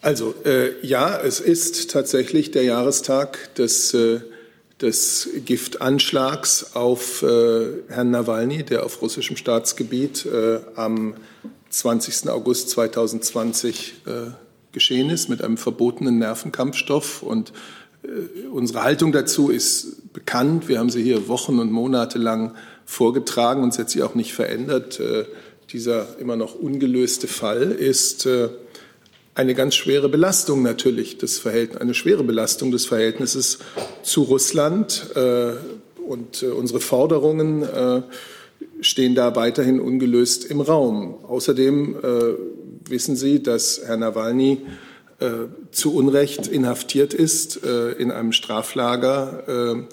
[0.00, 4.20] Also äh, ja, es ist tatsächlich der Jahrestag des, äh,
[4.80, 11.14] des Giftanschlags auf äh, Herrn Nawalny, der auf russischem Staatsgebiet äh, am
[11.70, 12.30] 20.
[12.30, 14.10] August 2020 äh,
[14.72, 17.22] geschehen ist mit einem verbotenen Nervenkampfstoff.
[17.22, 17.52] Und
[18.52, 20.68] unsere Haltung dazu ist bekannt.
[20.68, 22.54] Wir haben sie hier Wochen und Monate lang
[22.84, 25.00] vorgetragen und es hat sich auch nicht verändert.
[25.72, 28.28] Dieser immer noch ungelöste Fall ist
[29.38, 33.60] eine ganz schwere Belastung natürlich des Verhältnisses, eine schwere Belastung des Verhältnisses
[34.02, 35.10] zu Russland.
[35.14, 35.52] Äh,
[36.06, 37.68] und unsere Forderungen
[38.80, 41.22] stehen da weiterhin ungelöst im Raum.
[41.22, 41.96] Außerdem
[42.88, 44.62] wissen Sie, dass Herr Nawalny
[45.70, 49.86] zu Unrecht inhaftiert ist in einem Straflager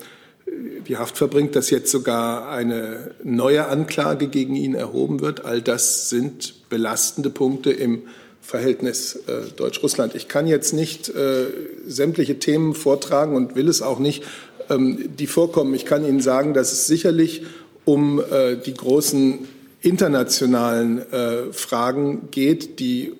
[0.87, 5.43] die Haft verbringt, dass jetzt sogar eine neue Anklage gegen ihn erhoben wird.
[5.43, 8.03] All das sind belastende Punkte im
[8.45, 10.13] Verhältnis äh, Deutsch-Russland.
[10.13, 11.47] Ich kann jetzt nicht äh,
[11.87, 14.23] sämtliche Themen vortragen und will es auch nicht,
[14.69, 15.73] ähm, die vorkommen.
[15.73, 17.43] Ich kann Ihnen sagen, dass es sicherlich
[17.85, 19.47] um äh, die großen
[19.81, 23.13] internationalen äh, Fragen geht, die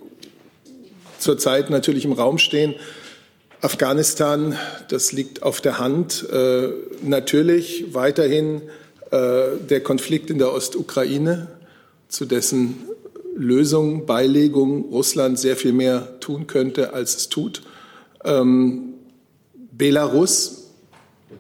[1.18, 2.76] zurzeit natürlich im Raum stehen.
[3.62, 4.56] Afghanistan,
[4.90, 6.28] das liegt auf der Hand.
[6.30, 6.70] Äh,
[7.02, 8.62] natürlich weiterhin
[9.10, 11.48] äh, der Konflikt in der Ostukraine,
[12.10, 12.78] zu dessen
[13.36, 17.62] Lösung, Beilegung Russland sehr viel mehr tun könnte, als es tut.
[18.24, 18.94] Ähm,
[19.72, 20.72] Belarus,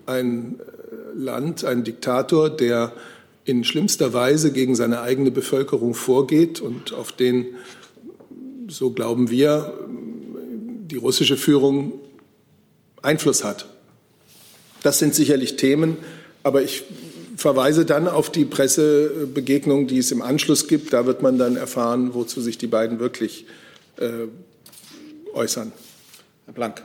[0.05, 2.91] ein äh, Land, ein Diktator, der
[3.45, 7.45] in schlimmster Weise gegen seine eigene Bevölkerung vorgeht und auf den,
[8.67, 9.73] so glauben wir,
[10.91, 11.93] die russische Führung
[13.01, 13.67] Einfluss hat.
[14.83, 15.97] Das sind sicherlich Themen,
[16.43, 16.83] aber ich
[17.35, 20.93] verweise dann auf die Pressebegegnung, die es im Anschluss gibt.
[20.93, 23.45] Da wird man dann erfahren, wozu sich die beiden wirklich
[23.97, 24.27] äh,
[25.33, 25.71] äußern.
[26.45, 26.83] Herr Blank.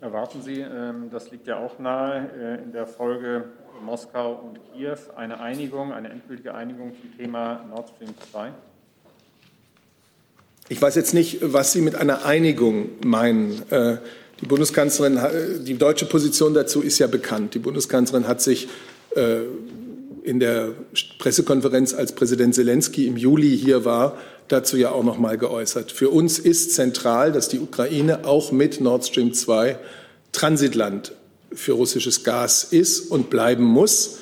[0.00, 3.44] Erwarten Sie, ähm, das liegt ja auch nahe, äh, in der Folge
[3.84, 8.52] Moskau und Kiew eine Einigung, eine endgültige Einigung zum Thema Nord Stream 2?
[10.68, 13.62] Ich weiß jetzt nicht, was Sie mit einer Einigung meinen.
[13.70, 13.98] Äh,
[14.40, 15.20] die Bundeskanzlerin,
[15.64, 17.54] die deutsche Position dazu ist ja bekannt.
[17.54, 18.68] Die Bundeskanzlerin hat sich äh,
[19.14, 20.68] in der
[21.18, 24.16] Pressekonferenz, als Präsident Zelensky im Juli hier war,
[24.48, 25.92] dazu ja auch noch mal geäußert.
[25.92, 29.78] Für uns ist zentral, dass die Ukraine auch mit Nord Stream 2
[30.32, 31.12] Transitland
[31.52, 34.18] für russisches Gas ist und bleiben muss.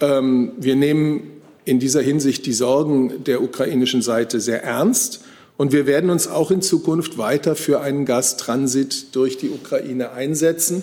[0.00, 1.30] Ähm, wir nehmen
[1.64, 5.20] in dieser Hinsicht die Sorgen der ukrainischen Seite sehr ernst.
[5.56, 10.82] Und wir werden uns auch in Zukunft weiter für einen Gastransit durch die Ukraine einsetzen.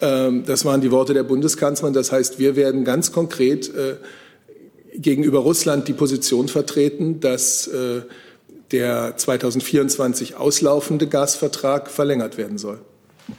[0.00, 1.94] Ähm, das waren die Worte der Bundeskanzlerin.
[1.94, 3.96] Das heißt, wir werden ganz konkret äh,
[4.94, 8.02] gegenüber Russland die Position vertreten, dass äh,
[8.72, 12.80] der 2024 auslaufende Gasvertrag verlängert werden soll.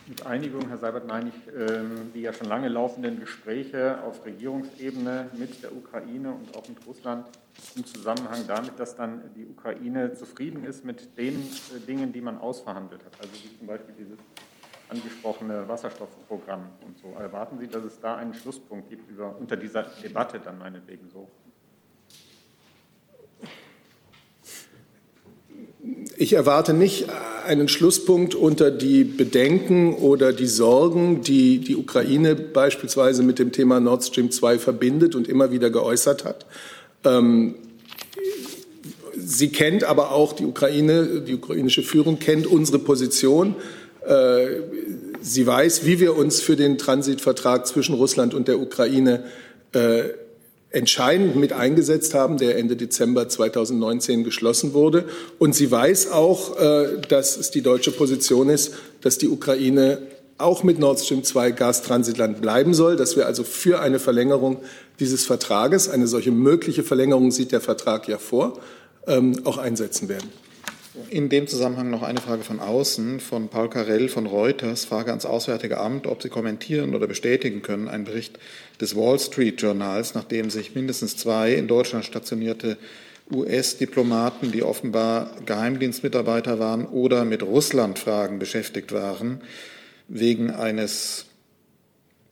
[0.08, 5.30] Mit Einigung, Herr Seibert, meine ich ähm, die ja schon lange laufenden Gespräche auf Regierungsebene
[5.38, 7.26] mit der Ukraine und auch mit Russland
[7.76, 12.38] im Zusammenhang damit, dass dann die Ukraine zufrieden ist mit den äh, Dingen, die man
[12.38, 13.14] ausverhandelt hat.
[13.20, 14.18] Also wie zum Beispiel dieses
[14.92, 17.18] angesprochene Wasserstoffprogramm und so.
[17.20, 21.28] Erwarten Sie, dass es da einen Schlusspunkt gibt über, unter dieser Debatte dann meinetwegen so?
[26.18, 27.08] Ich erwarte nicht
[27.48, 33.80] einen Schlusspunkt unter die Bedenken oder die Sorgen, die die Ukraine beispielsweise mit dem Thema
[33.80, 36.46] Nord Stream 2 verbindet und immer wieder geäußert hat.
[37.04, 37.56] Ähm,
[39.18, 43.56] sie kennt aber auch die Ukraine, die ukrainische Führung kennt unsere Position.
[44.06, 44.62] Äh,
[45.22, 49.24] sie weiß, wie wir uns für den Transitvertrag zwischen Russland und der Ukraine
[49.74, 50.10] äh,
[50.72, 55.06] entscheidend mit eingesetzt haben, der Ende Dezember 2019 geschlossen wurde.
[55.38, 60.00] Und sie weiß auch, äh, dass es die deutsche Position ist, dass die Ukraine
[60.38, 64.58] auch mit Nord Stream 2 Gastransitland bleiben soll, dass wir also für eine Verlängerung
[65.00, 68.60] dieses Vertrages, eine solche mögliche Verlängerung sieht der Vertrag ja vor,
[69.08, 70.30] ähm, auch einsetzen werden.
[71.10, 75.26] In dem Zusammenhang noch eine Frage von außen, von Paul Carell von Reuters, Frage ans
[75.26, 78.38] Auswärtige Amt, ob Sie kommentieren oder bestätigen können, einen Bericht
[78.82, 82.78] des Wall Street Journals, nachdem sich mindestens zwei in Deutschland stationierte
[83.32, 89.42] US-Diplomaten, die offenbar Geheimdienstmitarbeiter waren oder mit Russland-Fragen beschäftigt waren,
[90.10, 91.28] wegen eines,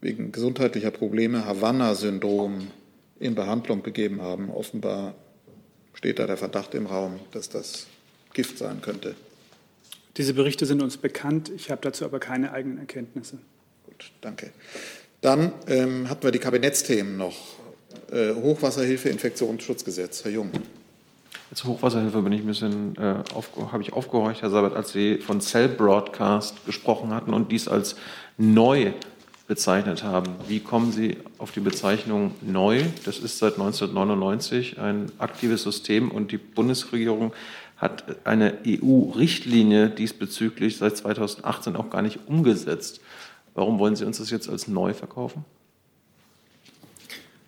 [0.02, 2.68] wegen gesundheitlicher Probleme Havanna-Syndrom
[3.22, 4.50] in Behandlung begeben haben.
[4.50, 5.16] Offenbar
[5.94, 7.88] steht da der Verdacht im Raum, dass das
[8.40, 9.16] Gift sein könnte.
[10.16, 11.52] Diese Berichte sind uns bekannt.
[11.54, 13.38] Ich habe dazu aber keine eigenen Erkenntnisse.
[13.86, 14.52] Gut, danke.
[15.20, 17.36] Dann ähm, hatten wir die Kabinettsthemen noch.
[18.10, 20.24] Äh, Hochwasserhilfe, Infektionsschutzgesetz.
[20.24, 20.52] Herr Jung.
[21.50, 23.16] Als Hochwasserhilfe bin ich ein bisschen, äh,
[23.74, 27.98] habe ich aufgehorcht, Herr Sabat, als Sie von Cell Broadcast gesprochen hatten und dies als
[28.38, 28.94] neu
[29.50, 30.36] bezeichnet haben.
[30.48, 32.84] Wie kommen Sie auf die Bezeichnung neu?
[33.04, 37.34] Das ist seit 1999 ein aktives System und die Bundesregierung
[37.80, 43.00] hat eine EU-Richtlinie diesbezüglich seit 2018 auch gar nicht umgesetzt.
[43.56, 45.46] Warum wollen Sie uns das jetzt als neu verkaufen?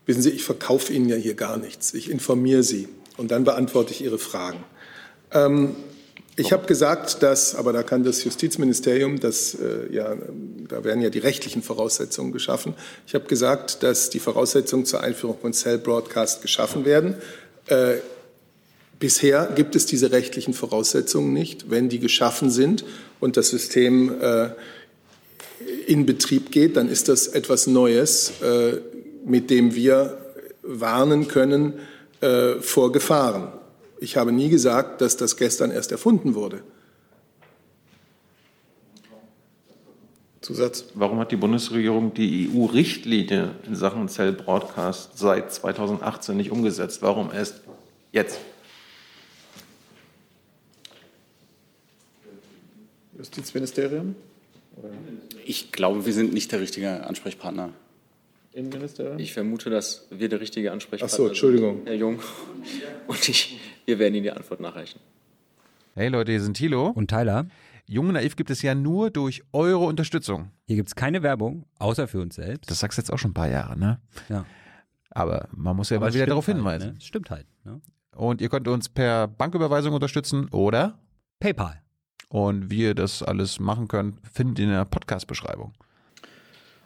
[0.06, 1.94] Wissen Sie, ich verkaufe Ihnen ja hier gar nichts.
[1.94, 2.88] Ich informiere Sie
[3.18, 4.64] und dann beantworte ich Ihre Fragen.
[5.32, 5.76] Ähm,
[6.38, 10.16] ich habe gesagt, dass, aber da kann das Justizministerium, das, äh, ja,
[10.70, 12.74] da werden ja die rechtlichen Voraussetzungen geschaffen.
[13.06, 17.16] Ich habe gesagt, dass die Voraussetzungen zur Einführung von Cell Broadcast geschaffen werden.
[17.68, 17.96] Äh,
[19.02, 21.72] Bisher gibt es diese rechtlichen Voraussetzungen nicht.
[21.72, 22.86] Wenn die geschaffen sind
[23.20, 24.50] und das System äh,
[25.88, 28.80] in Betrieb geht, dann ist das etwas Neues, äh,
[29.26, 30.20] mit dem wir
[30.62, 31.80] warnen können
[32.22, 33.52] äh, vor Gefahren.
[34.00, 36.62] Ich habe nie gesagt, dass das gestern erst erfunden wurde.
[40.42, 40.86] Zusatz.
[40.94, 47.02] Warum hat die Bundesregierung die EU-Richtlinie in Sachen Cell Broadcast seit 2018 nicht umgesetzt?
[47.02, 47.62] Warum erst
[48.12, 48.40] jetzt?
[53.18, 54.16] Justizministerium?
[55.46, 57.70] Ich glaube, wir sind nicht der richtige Ansprechpartner.
[58.54, 59.20] Innenministerium?
[59.20, 61.20] Ich vermute, dass wir der richtige Ansprechpartner sind.
[61.20, 61.78] Ach so, Entschuldigung.
[61.78, 62.20] Sind, Herr Jung.
[63.08, 65.00] Und ich, wir werden Ihnen die Antwort nachreichen.
[65.96, 66.88] Hey Leute, hier sind Thilo.
[66.88, 67.48] Und Tyler.
[67.86, 70.52] Jung und Naiv gibt es ja nur durch eure Unterstützung.
[70.66, 72.72] Hier gibt es keine Werbung, außer für uns selbst.
[72.72, 74.00] Das sagst du jetzt auch schon ein paar Jahre, ne?
[74.30, 74.46] Ja.
[75.10, 76.86] Aber man muss ja Aber mal wieder darauf hinweisen.
[76.86, 77.02] Halt, ne?
[77.02, 77.46] Stimmt halt.
[77.66, 77.82] Ne?
[78.16, 81.00] Und ihr könnt uns per Banküberweisung unterstützen oder
[81.42, 81.81] PayPal.
[82.32, 85.74] Und wie ihr das alles machen könnt, findet ihr in der Podcast-Beschreibung.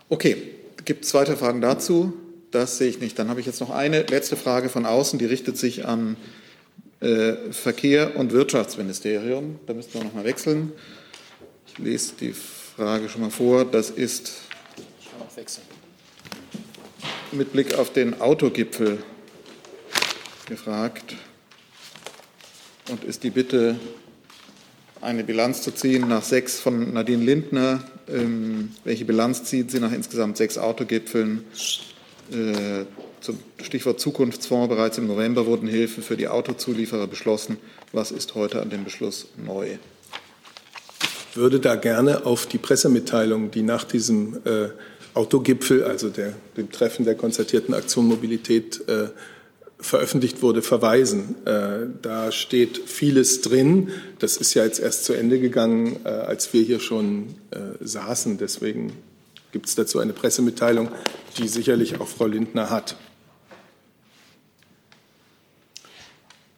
[0.10, 0.38] Okay,
[0.86, 2.14] gibt es weitere Fragen dazu?
[2.50, 3.20] Das sehe ich nicht.
[3.20, 6.18] Dann habe ich jetzt noch eine letzte Frage von außen, die richtet sich an
[7.00, 9.60] äh, Verkehr und Wirtschaftsministerium.
[9.68, 10.72] Da müssen wir noch mal wechseln.
[11.68, 13.66] Ich lese die Frage schon mal vor.
[13.66, 14.34] Das ist
[17.32, 18.98] mit Blick auf den Autogipfel
[20.48, 21.16] gefragt
[22.90, 23.80] und ist die Bitte
[25.06, 27.84] eine Bilanz zu ziehen nach sechs von Nadine Lindner.
[28.10, 31.46] Ähm, welche Bilanz zieht sie nach insgesamt sechs Autogipfeln?
[32.32, 32.86] Äh,
[33.22, 34.68] zum Stichwort Zukunftsfonds.
[34.68, 37.58] Bereits im November wurden Hilfen für die Autozulieferer beschlossen.
[37.92, 39.78] Was ist heute an dem Beschluss neu?
[41.32, 44.70] Ich würde da gerne auf die Pressemitteilung, die nach diesem äh,
[45.14, 49.10] Autogipfel, also der, dem Treffen der konzertierten Aktion Mobilität, äh,
[49.80, 51.36] veröffentlicht wurde, verweisen.
[51.46, 53.92] Äh, da steht vieles drin.
[54.20, 58.38] Das ist ja jetzt erst zu Ende gegangen, äh, als wir hier schon äh, saßen.
[58.38, 58.94] Deswegen
[59.52, 60.90] gibt es dazu eine Pressemitteilung,
[61.38, 62.96] die sicherlich auch Frau Lindner hat.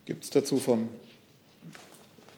[0.06, 0.88] Gibt es dazu von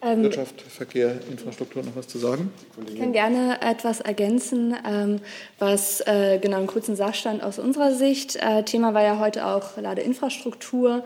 [0.02, 2.52] Wirtschaft, Verkehr, Infrastruktur noch was zu sagen?
[2.88, 5.20] Ich kann gerne etwas ergänzen, ähm,
[5.58, 8.38] was äh, genau einen kurzen Sachstand aus unserer Sicht.
[8.38, 11.04] Äh, Thema war ja heute auch Ladeinfrastruktur.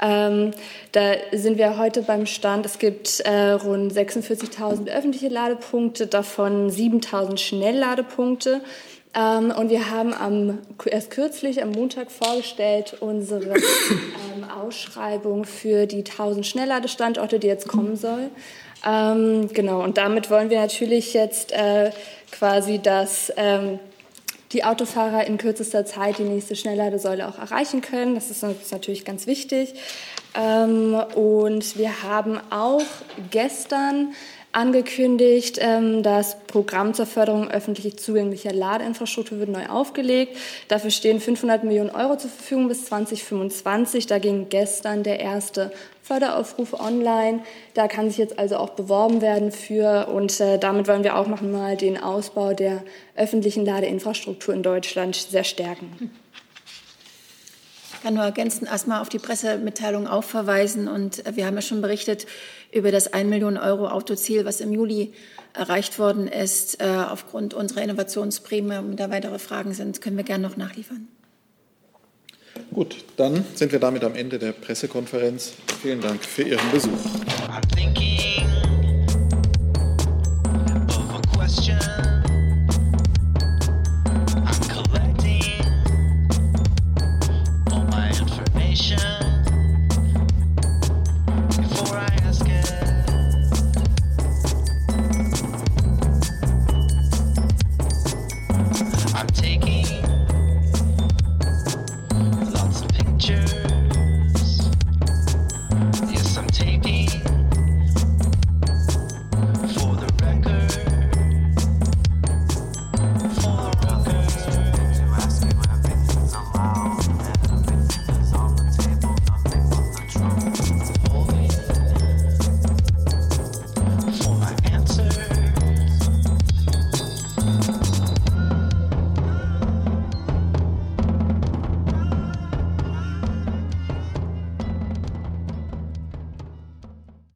[0.00, 0.52] Ähm,
[0.92, 7.38] da sind wir heute beim Stand, es gibt äh, rund 46.000 öffentliche Ladepunkte, davon 7.000
[7.38, 8.60] Schnellladepunkte.
[9.16, 16.04] Ähm, und wir haben am, erst kürzlich am Montag vorgestellt unsere ähm, Ausschreibung für die
[16.04, 18.30] 1000 Schnellladestandorte, die jetzt kommen soll.
[18.86, 21.90] Ähm, genau, und damit wollen wir natürlich jetzt äh,
[22.30, 23.78] quasi das ähm,
[24.52, 28.14] die Autofahrer in kürzester Zeit die nächste Schnellladesäule auch erreichen können.
[28.14, 29.74] Das ist, ist natürlich ganz wichtig.
[30.34, 32.82] Ähm, und wir haben auch
[33.30, 34.12] gestern
[34.56, 40.34] angekündigt, ähm, das Programm zur Förderung öffentlich zugänglicher Ladeinfrastruktur wird neu aufgelegt.
[40.68, 44.06] Dafür stehen 500 Millionen Euro zur Verfügung bis 2025.
[44.06, 45.72] Da ging gestern der erste
[46.02, 47.40] Förderaufruf online.
[47.74, 51.26] Da kann sich jetzt also auch beworben werden für und äh, damit wollen wir auch
[51.26, 52.82] noch mal den Ausbau der
[53.14, 56.10] öffentlichen Ladeinfrastruktur in Deutschland sehr stärken.
[58.06, 60.86] Ich kann nur ergänzen, erstmal auf die Pressemitteilung auch verweisen.
[60.86, 62.26] Und äh, wir haben ja schon berichtet
[62.70, 65.12] über das 1 Million Euro Autoziel, was im Juli
[65.54, 66.80] erreicht worden ist.
[66.80, 71.08] Äh, aufgrund unserer Innovationsprämie, wenn da weitere Fragen sind, können wir gerne noch nachliefern.
[72.72, 75.54] Gut, dann sind wir damit am Ende der Pressekonferenz.
[75.82, 76.92] Vielen Dank für Ihren Besuch.